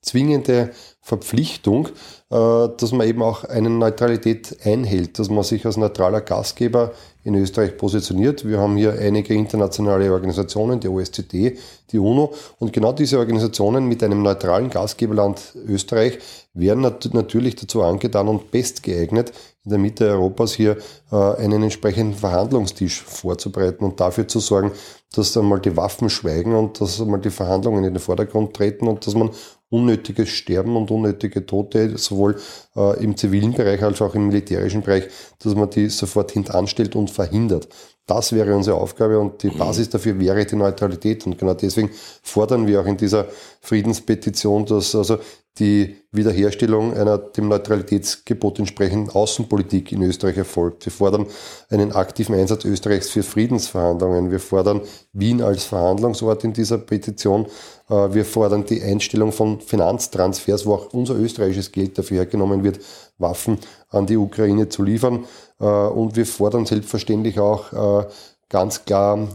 zwingende 0.00 0.70
Verpflichtung, 1.10 1.88
äh, 2.30 2.68
dass 2.76 2.92
man 2.92 3.06
eben 3.06 3.20
auch 3.20 3.42
eine 3.42 3.68
Neutralität 3.68 4.56
einhält, 4.64 5.18
dass 5.18 5.28
man 5.28 5.42
sich 5.42 5.66
als 5.66 5.76
neutraler 5.76 6.20
Gastgeber 6.20 6.92
in 7.24 7.34
Österreich 7.34 7.76
positioniert. 7.76 8.46
Wir 8.46 8.60
haben 8.60 8.76
hier 8.76 8.92
einige 8.92 9.34
internationale 9.34 10.12
Organisationen, 10.12 10.78
die 10.78 10.88
OSZE, 10.88 11.56
die 11.90 11.98
UNO 11.98 12.32
und 12.60 12.72
genau 12.72 12.92
diese 12.92 13.18
Organisationen 13.18 13.86
mit 13.86 14.04
einem 14.04 14.22
neutralen 14.22 14.70
Gastgeberland 14.70 15.40
Österreich 15.66 16.18
werden 16.54 16.82
nat 16.82 17.10
natürlich 17.12 17.56
dazu 17.56 17.82
angetan 17.82 18.28
und 18.28 18.52
bestgeeignet, 18.52 19.32
in 19.64 19.70
der 19.70 19.78
Mitte 19.78 20.08
Europas 20.08 20.54
hier 20.54 20.76
äh, 21.10 21.16
einen 21.16 21.64
entsprechenden 21.64 22.14
Verhandlungstisch 22.14 23.02
vorzubereiten 23.02 23.84
und 23.84 23.98
dafür 23.98 24.28
zu 24.28 24.38
sorgen, 24.38 24.70
dass 25.14 25.36
einmal 25.36 25.60
die 25.60 25.76
Waffen 25.76 26.08
schweigen 26.08 26.54
und 26.54 26.80
dass 26.80 27.00
einmal 27.00 27.20
die 27.20 27.30
Verhandlungen 27.30 27.84
in 27.84 27.94
den 27.94 28.00
Vordergrund 28.00 28.54
treten 28.54 28.86
und 28.86 29.04
dass 29.06 29.14
man 29.14 29.30
unnötiges 29.70 30.28
Sterben 30.28 30.76
und 30.76 30.90
unnötige 30.90 31.46
Tote, 31.46 31.96
sowohl 31.96 32.36
äh, 32.76 33.02
im 33.02 33.16
zivilen 33.16 33.52
Bereich 33.54 33.82
als 33.82 34.02
auch 34.02 34.14
im 34.14 34.26
militärischen 34.26 34.82
Bereich, 34.82 35.04
dass 35.38 35.54
man 35.54 35.70
die 35.70 35.88
sofort 35.88 36.32
hintanstellt 36.32 36.96
und 36.96 37.10
verhindert. 37.10 37.68
Das 38.06 38.32
wäre 38.32 38.56
unsere 38.56 38.76
Aufgabe 38.76 39.18
und 39.18 39.42
die 39.42 39.50
mhm. 39.50 39.58
Basis 39.58 39.88
dafür 39.88 40.18
wäre 40.18 40.44
die 40.44 40.56
Neutralität. 40.56 41.26
Und 41.26 41.38
genau 41.38 41.54
deswegen 41.54 41.90
fordern 42.22 42.66
wir 42.66 42.80
auch 42.80 42.86
in 42.86 42.96
dieser 42.96 43.26
Friedenspetition, 43.60 44.66
dass 44.66 44.94
also 44.94 45.18
die 45.58 45.96
Wiederherstellung 46.12 46.94
einer 46.96 47.18
dem 47.18 47.48
Neutralitätsgebot 47.48 48.58
entsprechenden 48.58 49.10
Außenpolitik 49.10 49.92
in 49.92 50.02
Österreich 50.02 50.38
erfolgt. 50.38 50.86
Wir 50.86 50.92
fordern 50.92 51.26
einen 51.68 51.92
aktiven 51.92 52.34
Einsatz 52.34 52.64
Österreichs 52.64 53.10
für 53.10 53.22
Friedensverhandlungen. 53.22 54.30
Wir 54.30 54.40
fordern 54.40 54.80
Wien 55.12 55.42
als 55.42 55.64
Verhandlungsort 55.64 56.44
in 56.44 56.52
dieser 56.52 56.78
Petition. 56.78 57.46
Äh, 57.88 58.14
wir 58.14 58.24
fordern 58.24 58.64
die 58.64 58.82
Einstellung 58.82 59.32
von 59.32 59.60
Finanztransfers, 59.60 60.66
wo 60.66 60.74
auch 60.74 60.92
unser 60.92 61.14
österreichisches 61.14 61.72
Geld 61.72 61.98
dafür 61.98 62.18
hergenommen 62.18 62.64
wird, 62.64 62.80
Waffen 63.18 63.58
an 63.90 64.06
die 64.06 64.16
Ukraine 64.16 64.68
zu 64.68 64.82
liefern. 64.82 65.26
Äh, 65.60 65.64
und 65.64 66.16
wir 66.16 66.26
fordern 66.26 66.66
selbstverständlich 66.66 67.38
auch 67.38 68.02
äh, 68.02 68.08
ganz 68.48 68.84
klar 68.84 69.28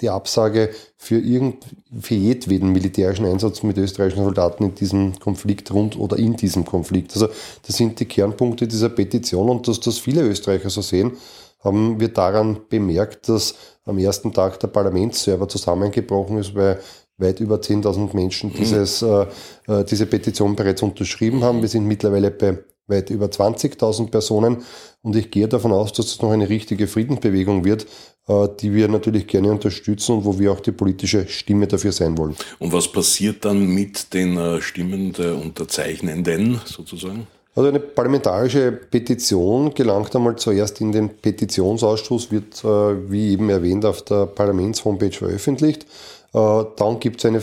die 0.00 0.10
Absage 0.10 0.70
für, 0.96 1.18
irgend, 1.18 1.64
für 2.00 2.14
jedweden 2.14 2.72
militärischen 2.72 3.26
Einsatz 3.26 3.64
mit 3.64 3.76
österreichischen 3.78 4.22
Soldaten 4.22 4.62
in 4.62 4.74
diesem 4.76 5.18
Konflikt 5.18 5.72
rund 5.72 5.98
oder 5.98 6.16
in 6.16 6.36
diesem 6.36 6.64
Konflikt. 6.64 7.14
Also 7.14 7.26
das 7.66 7.76
sind 7.76 7.98
die 7.98 8.04
Kernpunkte 8.04 8.68
dieser 8.68 8.90
Petition 8.90 9.48
und 9.48 9.66
dass 9.66 9.80
das 9.80 9.98
viele 9.98 10.22
Österreicher 10.22 10.70
so 10.70 10.82
sehen, 10.82 11.16
haben 11.60 11.98
wir 11.98 12.08
daran 12.08 12.60
bemerkt, 12.68 13.28
dass 13.28 13.54
am 13.84 13.98
ersten 13.98 14.32
Tag 14.32 14.60
der 14.60 14.68
Parlamentsserver 14.68 15.48
zusammengebrochen 15.48 16.38
ist, 16.38 16.54
weil 16.54 16.78
weit 17.18 17.40
über 17.40 17.56
10.000 17.56 18.14
Menschen 18.14 18.52
dieses, 18.52 19.02
äh, 19.02 19.26
äh, 19.66 19.84
diese 19.84 20.06
Petition 20.06 20.54
bereits 20.54 20.82
unterschrieben 20.82 21.42
haben. 21.42 21.60
Wir 21.60 21.68
sind 21.68 21.84
mittlerweile 21.84 22.30
bei 22.30 22.58
weit 22.88 23.10
über 23.10 23.26
20.000 23.26 24.10
Personen 24.10 24.64
und 25.02 25.16
ich 25.16 25.30
gehe 25.30 25.48
davon 25.48 25.72
aus, 25.72 25.92
dass 25.92 26.06
es 26.06 26.22
noch 26.22 26.30
eine 26.30 26.48
richtige 26.48 26.86
Friedensbewegung 26.86 27.64
wird, 27.64 27.86
äh, 28.28 28.48
die 28.60 28.74
wir 28.74 28.88
natürlich 28.88 29.26
gerne 29.26 29.50
unterstützen 29.50 30.16
und 30.16 30.24
wo 30.24 30.38
wir 30.38 30.52
auch 30.52 30.60
die 30.60 30.72
politische 30.72 31.26
Stimme 31.28 31.66
dafür 31.66 31.92
sein 31.92 32.18
wollen. 32.18 32.36
Und 32.58 32.72
was 32.72 32.90
passiert 32.90 33.44
dann 33.44 33.66
mit 33.66 34.12
den 34.12 34.36
äh, 34.36 34.60
Stimmen 34.60 35.12
der 35.12 35.36
Unterzeichnenden 35.36 36.60
sozusagen? 36.64 37.26
Also 37.54 37.70
eine 37.70 37.80
parlamentarische 37.80 38.70
Petition 38.70 39.74
gelangt 39.74 40.14
einmal 40.14 40.36
zuerst 40.36 40.80
in 40.80 40.92
den 40.92 41.08
Petitionsausschuss, 41.08 42.30
wird 42.30 42.62
äh, 42.64 43.10
wie 43.10 43.32
eben 43.32 43.50
erwähnt 43.50 43.84
auf 43.84 44.02
der 44.02 44.26
Parlamentshomepage 44.26 45.18
veröffentlicht. 45.18 45.86
Dann 46.30 47.00
gibt 47.00 47.20
es 47.20 47.24
eine, 47.24 47.42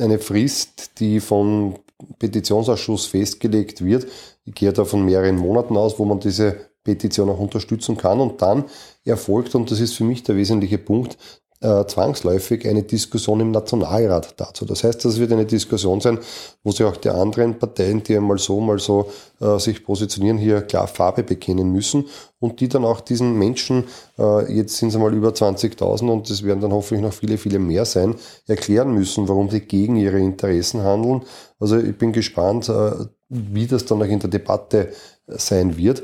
eine 0.00 0.18
Frist, 0.18 0.98
die 0.98 1.20
vom 1.20 1.76
Petitionsausschuss 2.18 3.06
festgelegt 3.06 3.84
wird. 3.84 4.06
Ich 4.44 4.54
gehe 4.54 4.72
da 4.72 4.84
von 4.84 5.04
mehreren 5.04 5.36
Monaten 5.36 5.76
aus, 5.76 5.98
wo 5.98 6.04
man 6.04 6.20
diese 6.20 6.56
Petition 6.84 7.30
auch 7.30 7.38
unterstützen 7.38 7.96
kann. 7.96 8.20
Und 8.20 8.42
dann 8.42 8.64
erfolgt, 9.04 9.54
und 9.54 9.70
das 9.70 9.80
ist 9.80 9.94
für 9.94 10.04
mich 10.04 10.22
der 10.22 10.36
wesentliche 10.36 10.78
Punkt, 10.78 11.16
äh, 11.64 11.86
zwangsläufig 11.86 12.68
eine 12.68 12.82
Diskussion 12.82 13.40
im 13.40 13.50
Nationalrat 13.50 14.34
dazu. 14.36 14.66
Das 14.66 14.84
heißt, 14.84 15.02
das 15.04 15.18
wird 15.18 15.32
eine 15.32 15.46
Diskussion 15.46 16.00
sein, 16.00 16.18
wo 16.62 16.72
sich 16.72 16.84
auch 16.84 16.98
die 16.98 17.08
anderen 17.08 17.58
Parteien, 17.58 18.02
die 18.02 18.16
einmal 18.16 18.38
so, 18.38 18.60
mal 18.60 18.78
so 18.78 19.10
äh, 19.40 19.58
sich 19.58 19.82
positionieren, 19.82 20.36
hier 20.36 20.60
klar 20.60 20.86
Farbe 20.86 21.22
bekennen 21.22 21.72
müssen 21.72 22.04
und 22.38 22.60
die 22.60 22.68
dann 22.68 22.84
auch 22.84 23.00
diesen 23.00 23.38
Menschen, 23.38 23.84
äh, 24.18 24.52
jetzt 24.54 24.76
sind 24.76 24.90
es 24.90 24.94
einmal 24.94 25.14
über 25.14 25.30
20.000 25.30 26.12
und 26.12 26.28
es 26.28 26.42
werden 26.42 26.60
dann 26.60 26.72
hoffentlich 26.72 27.02
noch 27.02 27.14
viele, 27.14 27.38
viele 27.38 27.58
mehr 27.58 27.86
sein, 27.86 28.14
erklären 28.46 28.92
müssen, 28.92 29.26
warum 29.26 29.48
sie 29.48 29.62
gegen 29.62 29.96
ihre 29.96 30.18
Interessen 30.18 30.82
handeln. 30.82 31.22
Also 31.58 31.78
ich 31.78 31.96
bin 31.96 32.12
gespannt, 32.12 32.68
äh, 32.68 32.92
wie 33.30 33.66
das 33.66 33.86
dann 33.86 34.02
auch 34.02 34.06
in 34.06 34.20
der 34.20 34.28
Debatte 34.28 34.92
sein 35.26 35.78
wird. 35.78 36.02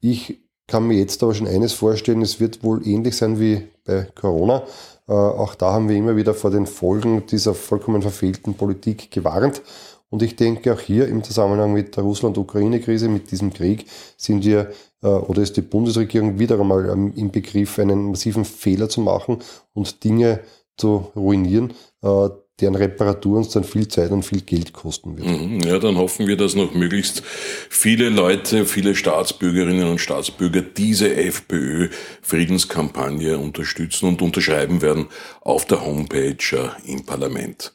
Ich 0.00 0.47
kann 0.68 0.86
mir 0.86 0.98
jetzt 0.98 1.20
aber 1.22 1.34
schon 1.34 1.48
eines 1.48 1.72
vorstellen, 1.72 2.22
es 2.22 2.38
wird 2.38 2.62
wohl 2.62 2.86
ähnlich 2.86 3.16
sein 3.16 3.40
wie 3.40 3.66
bei 3.84 4.06
Corona. 4.14 4.62
Äh, 5.08 5.12
auch 5.12 5.56
da 5.56 5.72
haben 5.72 5.88
wir 5.88 5.96
immer 5.96 6.14
wieder 6.14 6.34
vor 6.34 6.52
den 6.52 6.66
Folgen 6.66 7.26
dieser 7.26 7.54
vollkommen 7.54 8.02
verfehlten 8.02 8.54
Politik 8.54 9.10
gewarnt. 9.10 9.62
Und 10.10 10.22
ich 10.22 10.36
denke 10.36 10.72
auch 10.72 10.80
hier 10.80 11.08
im 11.08 11.24
Zusammenhang 11.24 11.72
mit 11.72 11.96
der 11.96 12.04
Russland-Ukraine-Krise, 12.04 13.08
mit 13.08 13.30
diesem 13.30 13.52
Krieg, 13.52 13.86
sind 14.16 14.44
wir 14.44 14.70
äh, 15.02 15.08
oder 15.08 15.42
ist 15.42 15.56
die 15.56 15.62
Bundesregierung 15.62 16.38
wieder 16.38 16.60
einmal 16.60 16.88
ähm, 16.90 17.12
im 17.16 17.30
Begriff, 17.30 17.78
einen 17.78 18.10
massiven 18.10 18.44
Fehler 18.44 18.88
zu 18.88 19.00
machen 19.00 19.38
und 19.74 20.04
Dinge 20.04 20.40
zu 20.76 21.10
ruinieren, 21.16 21.72
äh, 22.02 22.28
deren 22.60 22.74
Reparatur 22.74 23.38
uns 23.38 23.50
dann 23.50 23.62
viel 23.62 23.86
Zeit 23.86 24.10
und 24.10 24.24
viel 24.24 24.40
Geld 24.40 24.72
kosten 24.72 25.16
wird. 25.16 25.28
Mhm. 25.28 25.60
Ja, 25.60 25.78
dann 25.78 25.96
hoffen 25.96 26.26
wir, 26.26 26.36
dass 26.36 26.56
noch 26.56 26.74
möglichst 26.74 27.22
viele 27.24 28.08
Leute, 28.08 28.66
viele 28.66 28.96
Staatsbürgerinnen 28.96 29.88
und 29.88 30.00
Staatsbürger 30.00 30.62
diese 30.62 31.14
FPÖ-Friedenskampagne 31.14 33.38
unterstützen 33.38 34.08
und 34.08 34.22
unterschreiben 34.22 34.82
werden 34.82 35.06
auf 35.40 35.66
der 35.66 35.84
Homepage 35.84 36.36
äh, 36.52 36.70
im 36.90 37.06
Parlament. 37.06 37.72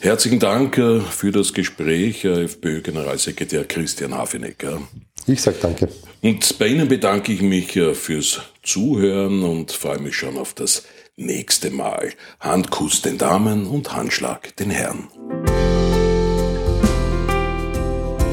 Herzlichen 0.00 0.38
Dank 0.38 0.76
äh, 0.76 1.00
für 1.00 1.32
das 1.32 1.54
Gespräch, 1.54 2.22
äh, 2.24 2.44
FPÖ-Generalsekretär 2.44 3.64
Christian 3.64 4.14
Hafenecker. 4.14 4.82
Ich 5.26 5.40
sage 5.40 5.56
danke. 5.62 5.88
Und 6.22 6.58
bei 6.58 6.68
Ihnen 6.68 6.88
bedanke 6.88 7.32
ich 7.32 7.40
mich 7.42 7.72
fürs 7.72 8.40
Zuhören 8.62 9.42
und 9.42 9.72
freue 9.72 9.98
mich 9.98 10.14
schon 10.14 10.38
auf 10.38 10.54
das 10.54 10.84
nächste 11.16 11.70
Mal. 11.70 12.12
Handkuss 12.40 13.02
den 13.02 13.18
Damen 13.18 13.66
und 13.66 13.94
Handschlag 13.94 14.54
den 14.56 14.70
Herren. 14.70 15.08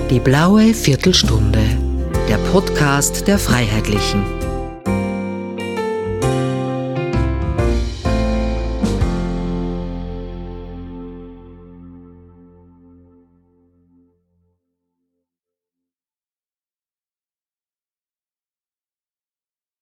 Die 0.10 0.19
blaue 0.19 0.74
Viertelstunde, 0.74 1.63
der 2.30 2.38
Podcast 2.52 3.28
der 3.28 3.39
Freiheitlichen. 3.39 4.42